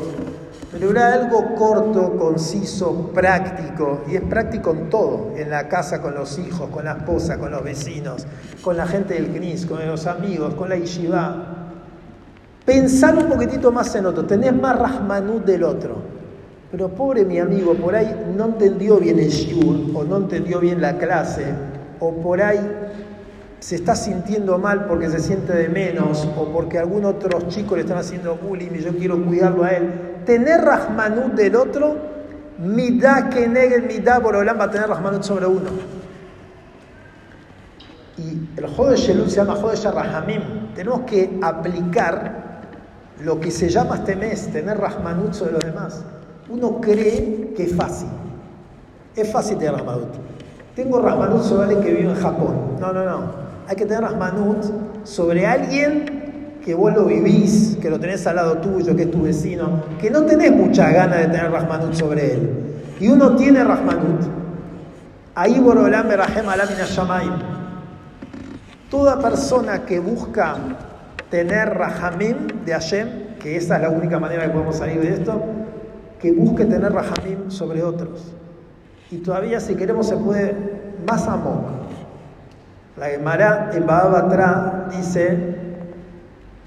pero 0.73 0.91
era 0.91 1.15
algo 1.15 1.55
corto, 1.55 2.17
conciso, 2.17 3.11
práctico, 3.15 4.03
y 4.09 4.17
es 4.17 4.23
práctico 4.23 4.73
en 4.73 4.91
todo, 4.91 5.33
en 5.37 5.51
la 5.51 5.69
casa, 5.69 6.03
con 6.03 6.15
los 6.15 6.39
hijos, 6.39 6.69
con 6.71 6.85
la 6.85 6.93
esposa, 6.93 7.39
con 7.39 7.53
los 7.53 7.63
vecinos, 7.63 8.27
con 8.63 8.77
la 8.77 8.87
gente 8.87 9.15
del 9.15 9.29
CNIS, 9.29 9.67
con 9.67 9.87
los 9.87 10.07
amigos, 10.07 10.55
con 10.55 10.69
la 10.69 10.77
Yeshiva. 10.77 11.47
Pensar 12.65 13.17
un 13.17 13.27
poquitito 13.27 13.71
más 13.71 13.95
en 13.95 14.07
otro, 14.07 14.25
tener 14.25 14.55
más 14.55 14.77
Rahmanut 14.79 15.45
del 15.45 15.63
otro. 15.63 15.97
Pero 16.73 16.89
pobre 16.89 17.25
mi 17.25 17.39
amigo, 17.39 17.75
por 17.75 17.95
ahí 17.95 18.33
no 18.37 18.47
entendió 18.47 18.99
bien 18.99 19.21
el 19.21 19.29
shiur, 19.29 19.97
o 19.97 20.03
no 20.03 20.17
entendió 20.17 20.59
bien 20.59 20.83
la 20.83 20.99
clase, 20.99 21.45
o 22.01 22.13
por 22.15 22.43
ahí 22.43 22.59
se 23.65 23.77
está 23.77 23.97
sintiendo 23.97 24.59
mal 24.59 24.85
porque 24.85 25.09
se 25.09 25.21
siente 25.21 25.55
de 25.55 25.71
menos 25.71 26.29
o 26.37 26.53
porque 26.53 26.79
algún 26.79 27.07
otro 27.07 27.49
chico 27.49 27.77
le 27.77 27.81
están 27.81 27.97
haciendo 27.97 28.37
bullying 28.37 28.73
y 28.75 28.83
yo 28.83 28.95
quiero 28.95 29.25
cuidarlo 29.25 29.65
a 29.65 29.71
él. 29.71 29.91
Tener 30.27 30.61
Rahmanut 30.61 31.33
del 31.33 31.57
otro, 31.57 31.97
midá 32.59 33.31
que 33.31 33.49
negue 33.49 33.81
midá, 33.81 34.19
Borolam 34.19 34.61
va 34.61 34.65
a 34.65 34.71
tener 34.71 34.87
Rahmanut 34.87 35.23
sobre 35.23 35.47
uno. 35.47 35.71
Y 38.19 38.61
el 38.61 38.67
Jode 38.67 38.99
Shelul 38.99 39.31
se 39.31 39.37
llama 39.37 39.55
Jode 39.55 39.79
Rahamim. 39.91 40.43
Tenemos 40.75 41.01
que 41.07 41.39
aplicar 41.41 42.61
lo 43.23 43.41
que 43.41 43.51
se 43.51 43.71
llama 43.71 43.95
este 43.95 44.15
mes, 44.15 44.47
tener 44.53 44.77
Rahmanut 44.77 45.33
sobre 45.33 45.53
los 45.53 45.65
demás. 45.65 46.05
uno 46.51 46.83
cree 46.83 47.55
que 47.57 47.63
es 47.63 47.75
fácil. 47.75 48.09
Es 49.17 49.33
fácil 49.33 49.57
tener 49.57 49.73
Rahmanut. 49.73 50.11
Tengo 50.77 51.01
Rahmanut 51.01 51.45
sobre 51.45 51.63
alguien 51.63 51.83
que 51.83 51.95
vive 51.95 52.11
en 52.11 52.21
Japón. 52.21 52.77
No, 52.79 52.93
no, 52.93 53.07
no. 53.07 53.44
Hay 53.67 53.77
que 53.77 53.87
tener 53.87 54.03
Rahmanut 54.03 55.05
sobre 55.05 55.47
alguien 55.47 56.59
que 56.65 56.75
vos 56.75 56.95
lo 56.95 57.05
vivís, 57.05 57.77
que 57.81 57.91
lo 57.91 57.99
tenés 57.99 58.27
al 58.27 58.37
lado 58.37 58.59
tuyo, 58.59 58.95
que 58.97 59.03
es 59.03 59.11
tu 59.11 59.23
vecino, 59.23 59.83
que 60.01 60.11
no 60.11 60.23
tenés 60.25 60.53
muchas 60.53 60.93
ganas 60.93 61.19
de 61.19 61.27
tener 61.27 61.51
Rahmanut 61.51 61.95
sobre 61.95 62.35
él. 62.35 62.51
Y 63.01 63.09
uno 63.09 63.37
tiene 63.37 63.65
Rahmanut. 63.65 64.21
Ahí 65.35 65.59
Borolam 65.59 66.09
Berahem 66.09 66.49
Alamina 66.49 66.85
Shamaim. 66.85 67.33
Toda 68.91 69.19
persona 69.19 69.85
que 69.85 69.99
busca 69.99 70.57
tener 71.31 71.75
Rahamim 71.75 72.65
de 72.65 72.73
Hashem, 72.73 73.09
que 73.41 73.57
esa 73.57 73.77
es 73.77 73.83
la 73.83 73.91
única 73.91 74.19
manera 74.19 74.45
que 74.45 74.51
podemos 74.51 74.77
salir 74.77 75.01
de 75.01 75.15
esto, 75.15 75.43
que 76.21 76.33
busque 76.33 76.65
tener 76.65 76.93
Rahamim 76.93 77.51
sobre 77.51 77.83
otros. 77.83 78.33
Y 79.11 79.19
todavía 79.19 79.59
si 79.59 79.75
queremos 79.75 80.09
se 80.09 80.17
puede 80.17 80.55
más 81.07 81.27
amor. 81.27 81.84
La 82.97 83.07
Gemara 83.09 83.71
en 83.73 83.87
Batra 83.87 84.87
dice 84.97 85.57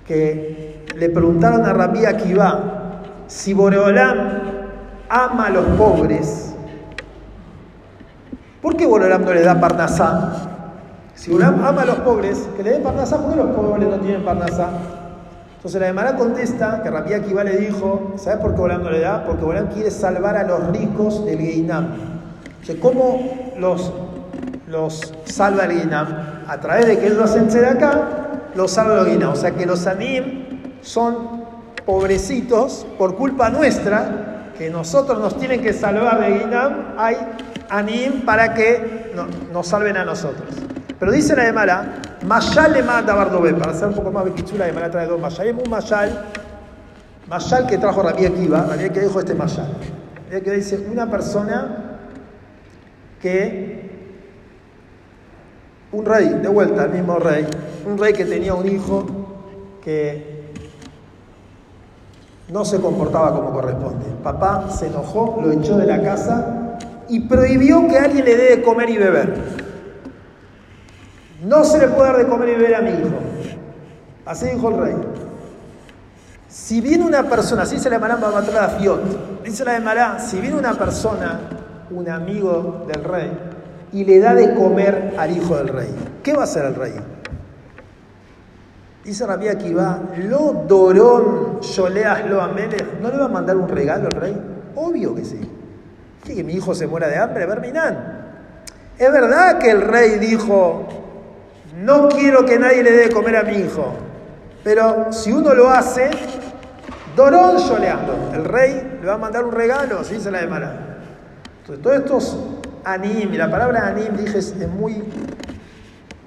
que 0.06 0.86
le 0.96 1.10
preguntaron 1.10 1.66
a 1.66 1.72
Rabbi 1.72 2.06
Akiva 2.06 3.02
si 3.28 3.54
Boreolam 3.54 4.18
ama 5.10 5.46
a 5.46 5.50
los 5.50 5.66
pobres. 5.78 6.54
¿Por 8.62 8.76
qué 8.76 8.86
Boreolam 8.86 9.24
no 9.24 9.34
le 9.34 9.42
da 9.42 9.60
Parnasá? 9.60 10.50
Si 11.16 11.32
Boreolam 11.32 11.64
ama 11.64 11.84
a 11.84 11.86
los 11.86 12.00
pobres, 12.00 12.50
que 12.58 12.64
le 12.64 12.72
den 12.72 12.84
Parnasá, 12.84 13.18
¿por 13.22 13.32
qué 13.32 13.38
los 13.38 13.56
pobres 13.56 13.88
no 13.88 13.98
tienen 14.00 14.26
Parnasá? 14.26 14.70
Entonces 15.56 15.80
la 15.80 15.88
Gemara 15.88 16.16
contesta 16.18 16.82
que 16.84 16.90
Rabbi 16.90 17.14
Akiva 17.14 17.46
le 17.46 17.58
dijo, 17.58 18.14
¿sabes 18.18 18.40
por 18.40 18.52
qué 18.52 18.60
Boreolam 18.60 18.84
no 18.84 18.92
le 18.92 19.00
da? 19.00 19.24
Porque 19.24 19.46
Boreolam 19.46 19.72
quiere 19.72 19.92
salvar 19.92 20.36
a 20.36 20.44
los 20.44 20.68
ricos 20.70 21.26
del 21.26 21.40
Geinam. 21.40 22.18
¿cómo 22.82 23.54
los, 23.58 23.94
los 24.68 25.14
salva 25.26 25.66
el 25.66 25.82
Guinam? 25.82 26.44
A 26.48 26.58
través 26.60 26.88
de 26.88 27.00
que 27.00 27.08
ellos 27.08 27.20
hacen 27.20 27.50
de 27.50 27.66
acá, 27.66 28.30
los 28.56 28.72
salva 28.72 29.02
el 29.02 29.14
Guinam. 29.14 29.32
O 29.32 29.36
sea 29.36 29.52
que 29.52 29.66
los 29.66 29.88
Anim 29.88 30.80
son 30.82 31.44
pobrecitos 31.86 32.86
por 32.98 33.16
culpa 33.16 33.50
nuestra, 33.50 34.52
que 34.58 34.70
nosotros 34.70 35.20
nos 35.20 35.38
tienen 35.38 35.62
que 35.62 35.72
salvar 35.74 36.20
de 36.20 36.40
Guinam, 36.40 36.96
hay 36.98 37.16
Anim 37.70 38.26
para 38.26 38.54
que 38.54 39.14
nos 39.52 39.68
salven 39.68 39.98
a 39.98 40.06
nosotros. 40.06 40.48
Pero 41.00 41.12
dice 41.12 41.36
la 41.36 41.44
de 41.44 41.54
Mala, 41.54 41.86
Mayal 42.26 42.74
le 42.74 42.84
manda 42.84 43.14
Bardobé, 43.14 43.54
para 43.54 43.72
hacer 43.72 43.88
un 43.88 43.94
poco 43.94 44.12
más 44.12 44.26
bequichula, 44.26 44.68
la 44.68 44.74
Mala 44.74 44.90
trae 44.90 45.06
dos 45.06 45.20
Mayal, 45.20 45.56
un 45.64 45.70
Mayal, 45.70 46.26
Mayal 47.30 47.68
que 47.68 47.78
trajo 47.78 48.02
Rabí 48.02 48.26
Akiva, 48.26 48.66
Rabí 48.68 48.86
Akiva 48.86 49.06
dijo 49.06 49.20
este 49.20 49.36
Mayal. 49.36 49.68
Rabí 50.32 50.50
dice, 50.50 50.88
una 50.92 51.10
persona 51.10 52.00
que 53.22 53.77
un 55.92 56.06
rey, 56.06 56.30
de 56.30 56.48
vuelta, 56.50 56.86
el 56.86 56.92
mismo 56.92 57.18
rey, 57.20 57.46
un 57.86 57.98
rey 57.98 58.14
que 58.14 58.26
tenía 58.26 58.54
un 58.54 58.68
hijo 58.68 59.06
que 59.82 60.52
no 62.50 62.66
se 62.66 62.80
comportaba 62.80 63.34
como 63.36 63.52
corresponde. 63.52 64.06
Papá 64.24 64.70
se 64.70 64.88
enojó, 64.88 65.40
lo 65.42 65.52
echó 65.52 65.78
de 65.78 65.86
la 65.86 66.02
casa 66.02 66.78
y 67.10 67.22
prohibió 67.22 67.88
que 67.88 67.98
alguien 67.98 68.26
le 68.26 68.36
dé 68.36 68.56
de 68.58 68.64
comer 68.64 68.90
y 68.90 68.98
beber. 68.98 69.34
No 71.44 71.64
se 71.64 71.78
le 71.78 71.88
puede 71.88 72.12
dar 72.12 72.18
de 72.18 72.28
comer 72.28 72.50
y 72.50 72.56
beber 72.56 72.76
a 72.76 72.82
mi 72.82 72.90
hijo. 72.90 73.18
Así 74.26 74.48
dijo 74.48 74.70
el 74.70 74.78
rey. 74.78 74.96
Si 76.50 76.82
viene 76.82 77.06
una 77.06 77.24
persona, 77.24 77.64
así 77.64 77.80
se 77.80 77.90
le 77.90 77.96
llamará 77.96 78.16
a 78.16 78.70
Fiot, 78.70 79.44
dice 79.44 79.64
la 79.64 79.74
de 79.74 79.80
Mará, 79.80 80.20
si 80.20 80.40
viene 80.40 80.58
una 80.58 80.74
persona 80.74 81.40
un 81.90 82.10
amigo 82.10 82.86
del 82.88 83.04
rey 83.04 83.32
y 83.94 84.04
le 84.06 84.20
da 84.20 84.34
de 84.34 84.54
comer 84.54 85.14
al 85.18 85.36
hijo 85.36 85.56
del 85.58 85.70
rey. 85.70 85.90
¿Qué 86.24 86.34
va 86.34 86.42
a 86.42 86.44
hacer 86.44 86.66
el 86.66 86.76
rey? 86.76 86.94
Dice 89.04 89.26
Rabí 89.26 89.48
va 89.74 90.02
lo 90.18 90.66
dorón 90.68 91.62
yoleas 91.62 92.30
lo 92.30 92.42
amelech, 92.42 93.00
¿no 93.00 93.10
le 93.10 93.18
va 93.18 93.26
a 93.26 93.30
mandar 93.30 93.56
un 93.56 93.70
regalo 93.70 94.08
al 94.08 94.12
rey? 94.12 94.38
Obvio 94.76 95.16
que 95.16 95.24
sí. 95.24 95.40
¿Quiere 96.22 96.42
que 96.42 96.44
mi 96.44 96.54
hijo 96.54 96.76
se 96.76 96.88
muera 96.88 97.08
de 97.08 97.18
hambre? 97.18 97.46
Verminán. 97.46 98.18
Es 98.98 99.10
verdad 99.10 99.60
que 99.60 99.72
el 99.72 99.82
rey 99.82 100.18
dijo, 100.20 100.88
no 101.78 102.10
quiero 102.10 102.46
que 102.46 102.60
nadie 102.60 102.84
le 102.84 102.92
dé 102.92 103.08
de 103.08 103.12
comer 103.12 103.38
a 103.38 103.44
mi 103.44 103.54
hijo, 103.54 103.94
pero 104.64 105.14
si 105.14 105.32
uno 105.32 105.54
lo 105.54 105.70
hace, 105.70 106.10
dorón 107.16 107.58
yoleando, 107.60 108.32
el 108.34 108.44
rey 108.44 109.00
le 109.00 109.08
va 109.08 109.14
a 109.14 109.18
mandar 109.18 109.46
un 109.46 109.54
regalo, 109.54 110.00
así 110.00 110.20
se 110.20 110.32
la 110.32 110.42
de 110.42 110.48
mala. 110.48 110.76
Entonces, 111.62 111.82
todos 111.82 111.98
estos 111.98 112.57
anim, 112.94 113.34
y 113.34 113.38
la 113.38 113.50
palabra 113.50 113.88
anim, 113.88 114.16
dije, 114.16 114.40
es, 114.40 114.56
muy 114.68 115.04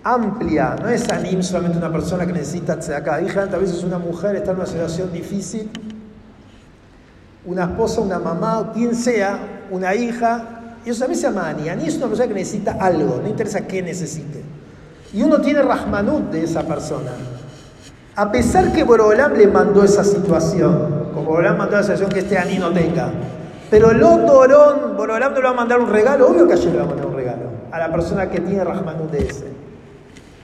amplia, 0.03 0.77
no 0.81 0.89
es 0.89 1.09
anim 1.11 1.43
solamente 1.43 1.79
una 1.79 1.91
persona 1.91 2.27
que 2.27 2.33
necesita 2.33 2.75
acá. 2.97 3.19
Dije 3.19 3.39
antes, 3.39 3.55
a 3.55 3.59
veces 3.59 3.83
una 3.83 3.99
mujer 3.99 4.37
está 4.37 4.51
en 4.51 4.59
una 4.59 4.67
situación 4.67 5.13
difícil, 5.13 5.71
una 7.45 7.65
esposa, 7.65 8.01
una 8.01 8.19
mamá, 8.19 8.73
quien 8.75 8.95
sea, 8.95 9.39
una 9.71 9.95
hija, 9.95 10.77
y 10.85 10.91
eso 10.91 11.07
veces 11.07 11.23
se 11.23 11.29
llama 11.29 11.49
ani. 11.49 11.69
Ani 11.69 11.87
es 11.87 11.97
una 11.97 12.07
persona 12.07 12.29
que 12.29 12.35
necesita 12.35 12.73
algo, 12.81 13.21
no 13.23 13.29
interesa 13.29 13.67
qué 13.67 13.83
necesite. 13.83 14.43
Y 15.13 15.23
uno 15.23 15.41
tiene 15.41 15.63
rahmanut 15.63 16.31
de 16.31 16.45
esa 16.45 16.63
persona. 16.63 17.11
A 18.17 18.31
pesar 18.31 18.73
que 18.73 18.85
Borolam 18.85 19.35
le 19.35 19.47
mandó 19.47 19.83
esa 19.83 20.05
situación, 20.05 21.11
como 21.15 21.31
Borolam 21.31 21.57
mandó 21.57 21.77
la 21.77 21.83
situación 21.83 22.11
que 22.11 22.21
este 22.21 22.39
ani 22.39 22.59
no 22.59 22.71
tenga, 22.71 23.11
pero 23.71 23.93
el 23.93 24.03
Orón, 24.03 24.97
Borolam 24.97 25.33
no 25.33 25.39
le 25.39 25.45
va 25.45 25.51
a 25.51 25.55
mandar 25.55 25.79
un 25.81 25.89
regalo, 25.89 26.29
obvio 26.29 26.47
que 26.47 26.55
ayer 26.55 26.73
le 26.73 26.79
va 26.79 26.85
a 26.85 26.89
mandar 26.89 27.07
un 27.07 27.15
regalo 27.15 27.51
a 27.71 27.79
la 27.79 27.93
persona 27.93 28.29
que 28.29 28.41
tiene 28.41 28.65
Rahmanut 28.65 29.11
de 29.13 29.29
ese. 29.29 29.47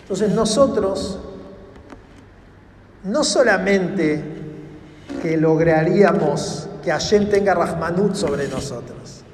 Entonces 0.02 0.32
nosotros 0.32 1.18
no 3.02 3.24
solamente 3.24 4.22
que 5.20 5.36
lograríamos 5.36 6.68
que 6.84 6.92
Hashem 6.92 7.28
tenga 7.28 7.54
Rahmanut 7.54 8.14
sobre 8.14 8.46
nosotros, 8.46 9.24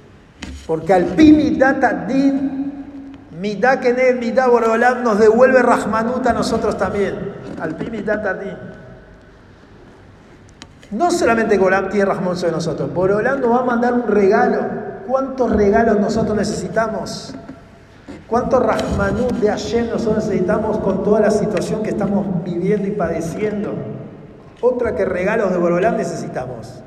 porque 0.67 0.95
al 0.95 1.05
pi 1.05 1.33
midat 1.33 2.07
din, 2.07 2.73
kenel, 3.83 4.35
Borolam 4.49 5.03
nos 5.03 5.19
devuelve 5.19 5.61
Rahmanut 5.61 6.27
a 6.27 6.33
nosotros 6.33 6.79
también, 6.79 7.35
al 7.61 7.77
pi 7.77 7.91
midat 7.91 8.41
din. 8.41 8.72
No 10.93 11.11
solamente 11.11 11.57
Boreolam 11.57 11.91
tiene 11.91 12.05
Rahman 12.05 12.37
sobre 12.37 12.53
nosotros, 12.53 12.93
Boreolam 12.93 13.41
nos 13.41 13.51
va 13.51 13.61
a 13.61 13.65
mandar 13.65 13.95
un 13.95 14.07
regalo. 14.07 14.61
¿Cuántos 15.07 15.51
regalos 15.51 15.99
nosotros 15.99 16.37
necesitamos? 16.37 17.35
¿Cuántos 18.29 18.65
Rahmanut 18.65 19.33
de 19.41 19.51
ayer 19.51 19.89
nosotros 19.89 20.25
necesitamos 20.25 20.79
con 20.79 21.03
toda 21.03 21.21
la 21.21 21.31
situación 21.31 21.83
que 21.83 21.91
estamos 21.91 22.45
viviendo 22.45 22.87
y 22.87 22.93
padeciendo? 22.93 23.73
Otra 24.61 24.95
que 24.95 25.07
regalos 25.07 25.51
de 25.51 25.59
Boreolam 25.59 25.97
necesitamos. 25.97 26.83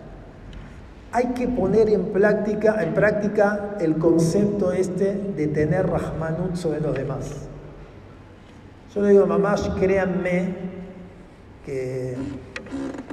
Hay 1.11 1.27
que 1.27 1.47
poner 1.47 1.89
en 1.89 2.13
práctica, 2.13 2.83
en 2.83 2.93
práctica 2.93 3.75
el 3.79 3.97
concepto 3.97 4.71
este 4.71 5.15
de 5.35 5.47
tener 5.47 5.87
Rahmanut 5.87 6.55
sobre 6.55 6.79
los 6.79 6.93
demás. 6.93 7.31
Yo 8.93 9.01
le 9.01 9.09
digo, 9.09 9.25
mamás, 9.25 9.69
créanme 9.79 10.55
que 11.65 12.15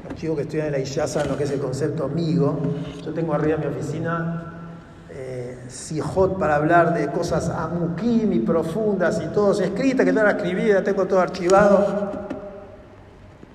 los 0.08 0.14
chicos 0.18 0.36
que 0.36 0.42
estudian 0.42 0.66
en 0.66 0.72
la 0.72 0.78
ISHA 0.78 1.06
saben 1.06 1.30
lo 1.30 1.36
que 1.36 1.44
es 1.44 1.50
el 1.50 1.60
concepto 1.60 2.04
amigo. 2.04 2.58
Yo 3.04 3.12
tengo 3.12 3.34
arriba 3.34 3.56
en 3.56 3.60
mi 3.60 3.66
oficina 3.66 4.52
eh, 5.10 5.58
Sijot 5.68 6.38
para 6.38 6.56
hablar 6.56 6.94
de 6.94 7.08
cosas 7.08 7.48
amukim 7.48 8.32
y 8.32 8.40
profundas 8.40 9.22
y 9.22 9.32
todo 9.32 9.52
escritas, 9.60 10.06
que 10.06 10.12
no 10.12 10.22
la 10.22 10.32
escribí, 10.32 10.70
tengo 10.84 11.06
todo 11.06 11.20
archivado. 11.20 12.10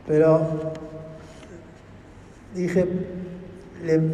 Pero 0.07 0.73
dije, 2.55 2.87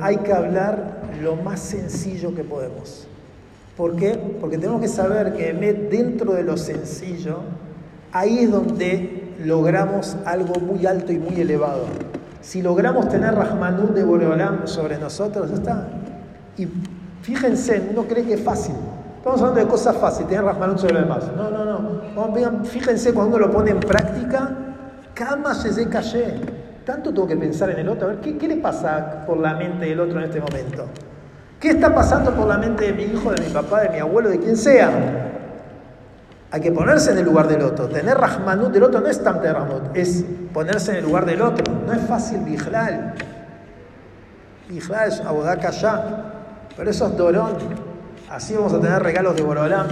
hay 0.02 0.18
que 0.18 0.34
hablar 0.34 1.02
lo 1.22 1.36
más 1.36 1.60
sencillo 1.60 2.34
que 2.34 2.44
podemos. 2.44 3.08
¿Por 3.78 3.96
qué? 3.96 4.20
Porque 4.40 4.58
tenemos 4.58 4.82
que 4.82 4.88
saber 4.88 5.34
que 5.34 5.54
dentro 5.54 6.34
de 6.34 6.44
lo 6.44 6.58
sencillo, 6.58 7.40
ahí 8.12 8.40
es 8.40 8.52
donde 8.52 9.23
logramos 9.40 10.18
algo 10.26 10.56
muy 10.60 10.86
alto 10.86 11.12
y 11.12 11.18
muy 11.18 11.40
elevado. 11.40 11.86
Si 12.42 12.62
logramos 12.62 13.08
tener 13.10 13.34
Rahmanut 13.34 13.92
de 13.92 14.04
Boreolam 14.04 14.68
sobre 14.68 14.98
nosotros, 14.98 15.50
ya 15.50 15.56
está. 15.56 15.88
Y 16.58 16.68
fíjense, 17.22 17.90
uno 17.92 18.04
cree 18.04 18.24
que 18.26 18.34
es 18.34 18.42
fácil. 18.42 18.76
Estamos 19.18 19.40
hablando 19.42 19.62
de 19.62 19.68
cosas 19.68 19.96
fáciles, 19.98 20.28
tener 20.30 20.44
Rahmanut 20.44 20.78
sobre 20.78 20.94
los 20.96 21.04
demás. 21.04 21.24
No, 21.36 21.50
no, 21.50 21.66
no. 21.66 22.66
fíjense 22.66 23.14
cuando 23.14 23.38
uno 23.38 23.48
lo 23.48 23.54
pone 23.54 23.72
en 23.72 23.80
práctica, 23.80 24.52
Kama 25.14 25.54
se 25.54 25.88
calle. 25.90 26.36
Tanto 26.86 27.14
tengo 27.14 27.28
que 27.28 27.38
pensar 27.38 27.70
en 27.70 27.80
el 27.80 27.90
otro. 27.90 28.08
A 28.08 28.12
ver, 28.12 28.20
¿qué, 28.20 28.38
¿qué 28.38 28.48
le 28.48 28.58
pasa 28.58 29.24
por 29.26 29.38
la 29.38 29.54
mente 29.54 29.86
del 29.86 30.00
otro 30.00 30.20
en 30.20 30.26
este 30.26 30.42
momento? 30.42 30.86
¿Qué 31.60 31.70
está 31.70 31.96
pasando 31.96 32.32
por 32.36 32.48
la 32.48 32.58
mente 32.58 32.86
de 32.86 32.94
mi 32.94 33.04
hijo, 33.04 33.32
de 33.32 33.42
mi 33.42 33.50
papá, 33.54 33.82
de 33.84 33.90
mi 33.90 34.00
abuelo, 34.00 34.30
de 34.30 34.40
quien 34.40 34.58
sea? 34.58 35.33
Hay 36.54 36.62
que 36.62 36.72
ponerse 36.72 37.12
en 37.12 37.18
el 37.18 37.26
lugar 37.26 37.48
del 37.48 37.64
otro. 37.64 37.88
Tener 37.88 38.16
Rahmanut 38.16 38.72
del 38.72 38.84
otro 38.84 39.02
no 39.02 39.08
es 39.08 39.24
Tamte 39.24 39.52
Rahmanut, 39.52 39.98
es 39.98 40.24
ponerse 40.54 40.92
en 40.92 40.98
el 40.98 41.04
lugar 41.04 41.26
del 41.26 41.42
otro. 41.42 41.64
No 41.84 41.92
es 41.92 42.02
fácil. 42.06 42.48
Y 42.48 42.56
claro, 42.58 43.14
es 44.70 45.20
Abodaka 45.22 45.72
ya. 45.72 46.32
Pero 46.78 46.92
eso 46.92 47.08
es 47.08 47.18
Dorón. 47.18 47.54
Así 48.30 48.54
vamos 48.54 48.72
a 48.72 48.80
tener 48.80 49.02
regalos 49.02 49.36
de 49.36 49.42
Borolán. 49.42 49.88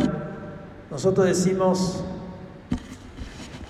Nosotros 0.91 1.25
decimos 1.25 2.03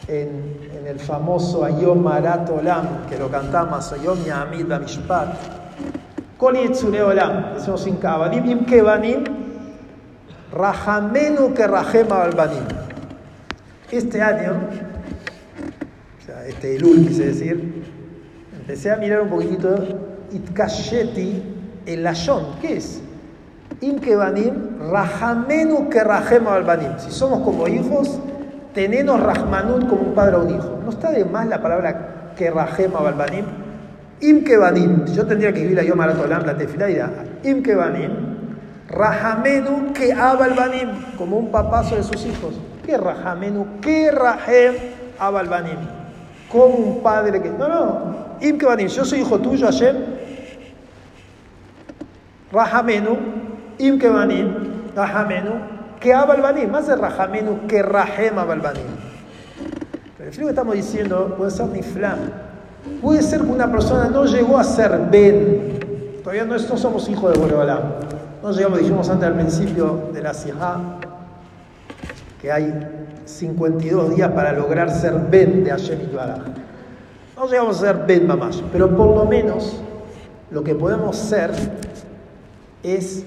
en, 0.10 0.70
el 0.86 1.00
famoso 1.00 1.64
Ayom 1.64 2.04
Marat 2.04 2.50
Olam, 2.50 3.06
que 3.08 3.18
lo 3.18 3.32
cantamos, 3.32 3.90
Ayom 3.94 4.22
Yamid 4.26 4.68
Bamishpat, 4.68 5.30
Kol 6.38 6.58
Olam, 6.58 7.54
decimos 7.54 7.84
sin 7.84 7.96
Kabanim, 7.96 8.46
Im 8.48 8.66
Kebanim, 8.66 9.41
Rahamenu 10.54 11.54
que 11.54 11.66
Rahema 11.66 12.24
Albanim. 12.24 12.64
Este 13.90 14.22
año, 14.22 14.54
o 16.20 16.26
sea, 16.26 16.46
este 16.46 16.76
Elul 16.76 17.08
quise 17.08 17.28
decir, 17.28 17.84
empecé 18.60 18.92
a 18.92 18.98
mirar 18.98 19.22
un 19.22 19.30
poquitito 19.30 19.76
Itkasheti, 20.32 21.44
el 21.86 22.04
Lashon, 22.04 22.60
¿qué 22.62 22.78
es? 22.78 23.02
Im 23.82 24.00
Kebanim, 24.00 24.80
Rahamenu 24.92 25.90
que 25.90 26.04
Rahema 26.04 26.56
Albanim. 26.56 27.00
Si 27.00 27.12
somos 27.12 27.42
como 27.42 27.68
hijos, 27.68 28.20
tenenos 28.74 29.20
Rahmanut 29.20 29.88
como 29.88 30.02
un 30.02 30.14
padre 30.14 30.36
o 30.36 30.44
un 30.44 30.50
hijo. 30.56 30.80
¿No 30.84 30.90
está 30.92 31.12
de 31.12 31.26
más 31.26 31.48
la 31.48 31.62
palabra 31.62 32.34
que 32.36 32.50
Rahema 32.50 33.00
Albanim? 33.00 33.46
Im 34.22 34.44
Kebanim, 34.44 35.06
yo 35.08 35.26
tendría 35.26 35.52
que 35.52 35.60
escribir 35.60 35.78
la 35.78 35.84
Yom 35.84 36.00
Aratolam, 36.00 36.46
la 36.46 36.56
tefila 36.56 36.86
dirá, 36.86 37.10
Im 37.44 37.64
Kebanim, 37.64 38.31
Rahamenu 38.92 39.94
que 39.94 40.12
Abalbanim, 40.12 41.16
como 41.18 41.38
un 41.38 41.50
papá 41.50 41.84
sobre 41.84 42.04
sus 42.04 42.26
hijos. 42.26 42.56
¿Qué 42.86 42.98
Rahamenu? 42.98 43.80
¿Qué 43.80 44.12
Rahem 44.12 44.76
Abalbanim? 45.18 45.78
Como 46.52 46.76
un 46.76 47.02
padre 47.02 47.42
que. 47.42 47.50
No, 47.50 47.68
no. 47.70 48.22
Im 48.42 48.58
Kebanim, 48.58 48.88
yo 48.88 49.06
soy 49.06 49.22
hijo 49.22 49.40
tuyo, 49.40 49.68
Hashem. 49.68 49.96
Rahamenu, 52.52 53.18
Im 53.78 53.98
Kebanim, 53.98 54.92
Rahamenu, 54.94 55.52
que 56.00 56.14
Abalbanim. 56.14 56.70
Más 56.70 56.88
de 56.88 56.96
Rahamenu 56.98 57.68
que 57.68 57.82
Rahem 57.82 58.38
Abalbanim. 58.38 58.88
Pero 60.18 60.30
el 60.30 60.36
frío 60.36 60.48
que 60.48 60.52
estamos 60.52 60.76
diciendo 60.76 61.36
puede 61.38 61.52
ser 61.52 61.68
Niflam. 61.68 62.20
Puede 63.02 63.22
ser 63.22 63.42
que 63.42 63.48
una 63.48 63.72
persona 63.72 64.10
no 64.10 64.26
llegó 64.26 64.58
a 64.58 64.66
ser 64.66 65.00
Ben. 65.10 66.20
Todavía 66.24 66.44
no, 66.44 66.58
no 66.58 66.78
somos 66.78 67.08
hijos 67.08 67.32
de 67.34 67.40
Boreolam. 67.40 67.80
No 68.42 68.52
llegamos, 68.52 68.80
dijimos 68.80 69.08
antes 69.08 69.28
al 69.28 69.36
principio 69.36 70.10
de 70.12 70.22
la 70.24 70.34
Sijá, 70.34 70.80
que 72.42 72.52
hay 72.52 72.74
52 73.26 74.16
días 74.16 74.32
para 74.32 74.52
lograr 74.52 74.90
ser 74.90 75.14
Ben 75.30 75.64
de 75.64 75.70
Hashem 75.70 76.12
Baraj. 76.12 76.40
No 77.38 77.46
llegamos 77.46 77.78
a 77.78 77.82
ser 77.82 78.06
Ben 78.08 78.26
Mamash, 78.26 78.62
pero 78.72 78.96
por 78.98 79.16
lo 79.16 79.26
menos 79.26 79.80
lo 80.50 80.64
que 80.64 80.74
podemos 80.74 81.16
ser 81.16 81.52
es 82.82 83.24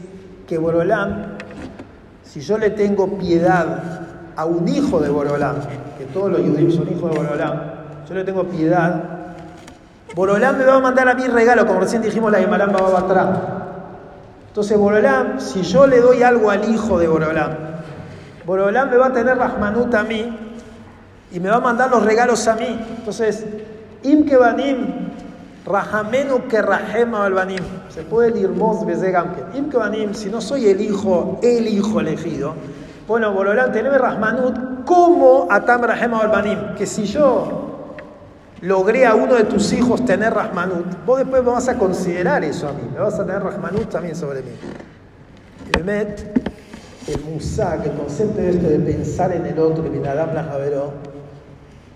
que 0.48 0.58
Borolam, 0.58 1.36
si 2.24 2.40
yo 2.40 2.58
le 2.58 2.70
tengo 2.70 3.16
piedad 3.16 4.00
a 4.34 4.44
un 4.44 4.66
hijo 4.66 4.98
de 4.98 5.10
Borolam, 5.10 5.56
que 5.96 6.06
todos 6.06 6.32
los 6.32 6.40
judíos 6.40 6.74
son 6.74 6.88
hijos 6.92 7.12
de 7.12 7.18
Borolam, 7.18 7.60
yo 8.08 8.14
le 8.16 8.24
tengo 8.24 8.42
piedad, 8.44 9.00
Borolam 10.16 10.58
me 10.58 10.64
va 10.64 10.74
a 10.74 10.80
mandar 10.80 11.08
a 11.08 11.14
mí 11.14 11.24
regalo, 11.28 11.64
como 11.68 11.78
recién 11.78 12.02
dijimos 12.02 12.32
la 12.32 12.38
Gemalam 12.38 12.72
Baba 12.72 12.98
atrás. 12.98 13.53
Entonces, 14.54 14.78
Borolam, 14.78 15.40
si 15.40 15.62
yo 15.62 15.84
le 15.84 16.00
doy 16.00 16.22
algo 16.22 16.48
al 16.48 16.72
hijo 16.72 16.96
de 17.00 17.08
Borolam, 17.08 17.50
Borolam 18.46 18.88
me 18.88 18.96
va 18.96 19.06
a 19.06 19.12
tener 19.12 19.36
Rahmanut 19.36 19.92
a 19.92 20.04
mí 20.04 20.32
y 21.32 21.40
me 21.40 21.48
va 21.48 21.56
a 21.56 21.60
mandar 21.60 21.90
los 21.90 22.04
regalos 22.04 22.46
a 22.46 22.54
mí. 22.54 22.80
Entonces, 22.98 23.44
Im 24.04 24.24
Kebanim, 24.24 25.10
Rahamenu 25.66 26.46
que 26.46 26.62
Rahema 26.62 27.24
Albanim. 27.24 27.64
Se 27.88 28.02
puede 28.02 28.38
irmos 28.38 28.86
Bezegamke. 28.86 29.58
Im 29.58 29.68
Kebanim, 29.68 30.14
si 30.14 30.30
no 30.30 30.40
soy 30.40 30.68
el 30.68 30.80
hijo, 30.80 31.40
el 31.42 31.66
hijo 31.66 31.98
elegido, 31.98 32.54
bueno, 33.08 33.32
Borolam, 33.32 33.72
teneme 33.72 33.98
Rahmanut 33.98 34.84
como 34.84 35.48
Atam 35.50 35.82
Rahema 35.82 36.20
Albanim. 36.20 36.76
Que 36.76 36.86
si 36.86 37.06
yo 37.06 37.63
logré 38.60 39.06
a 39.06 39.14
uno 39.14 39.34
de 39.34 39.44
tus 39.44 39.72
hijos 39.72 40.04
tener 40.04 40.32
Rahmanut, 40.32 41.04
vos 41.04 41.18
después 41.18 41.42
me 41.42 41.50
vas 41.50 41.68
a 41.68 41.78
considerar 41.78 42.44
eso 42.44 42.68
a 42.68 42.72
mí, 42.72 42.82
me 42.92 43.00
vas 43.00 43.14
a 43.18 43.24
tener 43.24 43.42
Rahmanut 43.42 43.88
también 43.88 44.16
sobre 44.16 44.42
mí. 44.42 44.50
Y 45.68 45.78
Bemet, 45.78 46.44
el 47.06 47.20
Musaq, 47.24 47.86
el 47.86 47.92
concepto 47.92 48.40
de 48.40 48.50
esto 48.50 48.68
de 48.68 48.78
pensar 48.78 49.32
en 49.32 49.46
el 49.46 49.58
otro, 49.58 49.84
y 49.86 50.06
Adam 50.06 50.34
la 50.34 50.44
Javeró, 50.44 50.92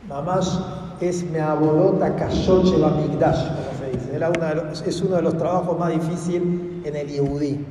mamás 0.09 0.61
es 1.01 1.25
Meabolota 1.31 2.15
Kashot 2.17 2.65
Migdash, 2.65 3.47
como 3.47 3.79
se 3.79 3.97
dice. 3.97 4.17
Era 4.17 4.31
una 4.31 4.73
es 4.73 5.03
uno 5.03 5.17
de 5.17 5.23
los 5.23 5.37
trabajos 5.37 5.79
más 5.79 5.93
difíciles 5.93 6.43
en 6.85 6.97
el 6.97 7.09
Yehudí. 7.09 7.65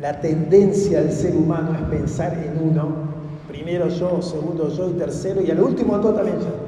La 0.00 0.20
tendencia 0.20 1.00
del 1.00 1.12
ser 1.12 1.34
humano 1.34 1.74
es 1.74 1.98
pensar 1.98 2.34
en 2.34 2.62
uno, 2.62 2.88
primero 3.48 3.88
yo, 3.88 4.22
segundo 4.22 4.68
yo 4.68 4.90
y 4.90 4.92
tercero, 4.92 5.40
y 5.40 5.50
al 5.50 5.60
último 5.60 5.98
todo 5.98 6.14
también 6.14 6.38
yo. 6.38 6.67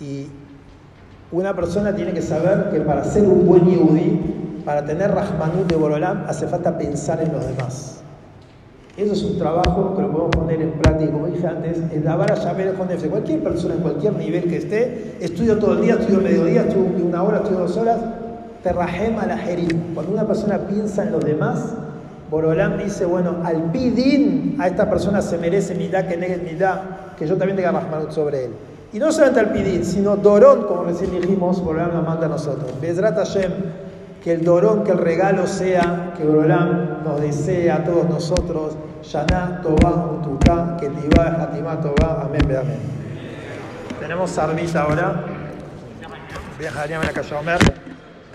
Y 0.00 0.26
una 1.32 1.54
persona 1.54 1.94
tiene 1.94 2.12
que 2.12 2.22
saber 2.22 2.70
que 2.70 2.80
para 2.80 3.04
ser 3.04 3.24
un 3.24 3.46
buen 3.46 3.64
yehudí, 3.64 4.62
para 4.64 4.84
tener 4.84 5.12
Rahmanut 5.12 5.66
de 5.68 5.76
Borolam, 5.76 6.24
hace 6.28 6.46
falta 6.46 6.76
pensar 6.76 7.20
en 7.22 7.32
los 7.32 7.46
demás. 7.46 8.00
Eso 8.96 9.12
es 9.12 9.22
un 9.24 9.38
trabajo 9.38 9.94
que 9.94 10.02
lo 10.02 10.10
podemos 10.10 10.30
poner 10.34 10.62
en 10.62 10.72
práctica, 10.72 11.12
como 11.12 11.26
dije 11.26 11.46
antes, 11.46 11.78
en 11.92 12.04
la 12.04 12.16
vara 12.16 12.34
de 12.34 13.08
Cualquier 13.08 13.42
persona 13.42 13.74
en 13.74 13.80
cualquier 13.80 14.14
nivel 14.14 14.44
que 14.44 14.56
esté, 14.56 15.16
estudio 15.20 15.58
todo 15.58 15.74
el 15.74 15.82
día, 15.82 15.94
estudio 15.94 16.20
mediodía, 16.20 16.62
estudio 16.62 17.04
una 17.04 17.22
hora, 17.22 17.38
estudio 17.38 17.58
dos 17.58 17.76
horas, 17.76 17.98
te 18.62 18.72
rajema 18.72 19.26
la 19.26 19.36
jerim. 19.36 19.94
Cuando 19.94 20.12
una 20.12 20.26
persona 20.26 20.58
piensa 20.58 21.02
en 21.02 21.12
los 21.12 21.22
demás, 21.22 21.74
Borolam 22.30 22.78
dice, 22.78 23.04
bueno, 23.04 23.36
al 23.44 23.70
pidín 23.70 24.56
a 24.58 24.66
esta 24.66 24.88
persona 24.88 25.20
se 25.20 25.36
merece 25.38 25.74
mi 25.74 25.88
da 25.88 26.08
que 26.08 26.16
negue 26.16 26.38
mi 26.38 26.58
da, 26.58 27.12
que 27.18 27.26
yo 27.26 27.36
también 27.36 27.56
tenga 27.56 27.72
Rahmanut 27.72 28.12
sobre 28.12 28.46
él. 28.46 28.50
Y 28.95 28.99
no 28.99 29.11
solamente 29.11 29.39
al 29.39 29.51
pidín, 29.51 29.85
sino 29.85 30.17
Dorón, 30.17 30.63
como 30.63 30.83
recién 30.83 31.11
dijimos, 31.11 31.63
Borolam 31.63 31.93
nos 31.93 32.05
manda 32.05 32.25
a 32.25 32.29
nosotros. 32.29 32.71
Bezrat 32.81 33.15
Hashem, 33.15 33.51
que 34.23 34.33
el 34.33 34.43
Dorón, 34.43 34.83
que 34.83 34.91
el 34.91 34.97
regalo 34.97 35.47
sea, 35.47 36.13
que 36.17 36.25
Borolam 36.25 37.03
nos 37.05 37.21
desea 37.21 37.77
a 37.77 37.83
todos 37.83 38.09
nosotros, 38.09 38.75
Yaná, 39.09 39.61
Tobá, 39.61 40.19
Utuká, 40.19 40.77
que 40.77 40.89
Tibá, 40.89 41.37
Hatimá, 41.41 41.79
Tobá, 41.79 42.23
amén, 42.25 42.43
amén. 42.43 42.79
Tenemos 43.99 44.37
Arbita 44.37 44.81
ahora. 44.81 45.23
Viajaría 46.59 46.99
a 46.99 47.13
Kashomer. 47.13 47.59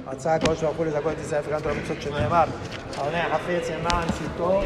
הצעה 0.07 0.39
כל 0.39 0.55
שהוא 0.55 0.71
החול 0.71 0.87
לזכות 0.87 1.13
את 1.13 1.21
ישראל, 1.21 1.43
וגם 1.49 1.61
את 1.61 1.67
המצות 1.67 2.03
שנאמר, 2.03 2.45
העונה 2.97 3.27
החפץ 3.27 3.71
למען 3.71 4.09
צדקו 4.09 4.61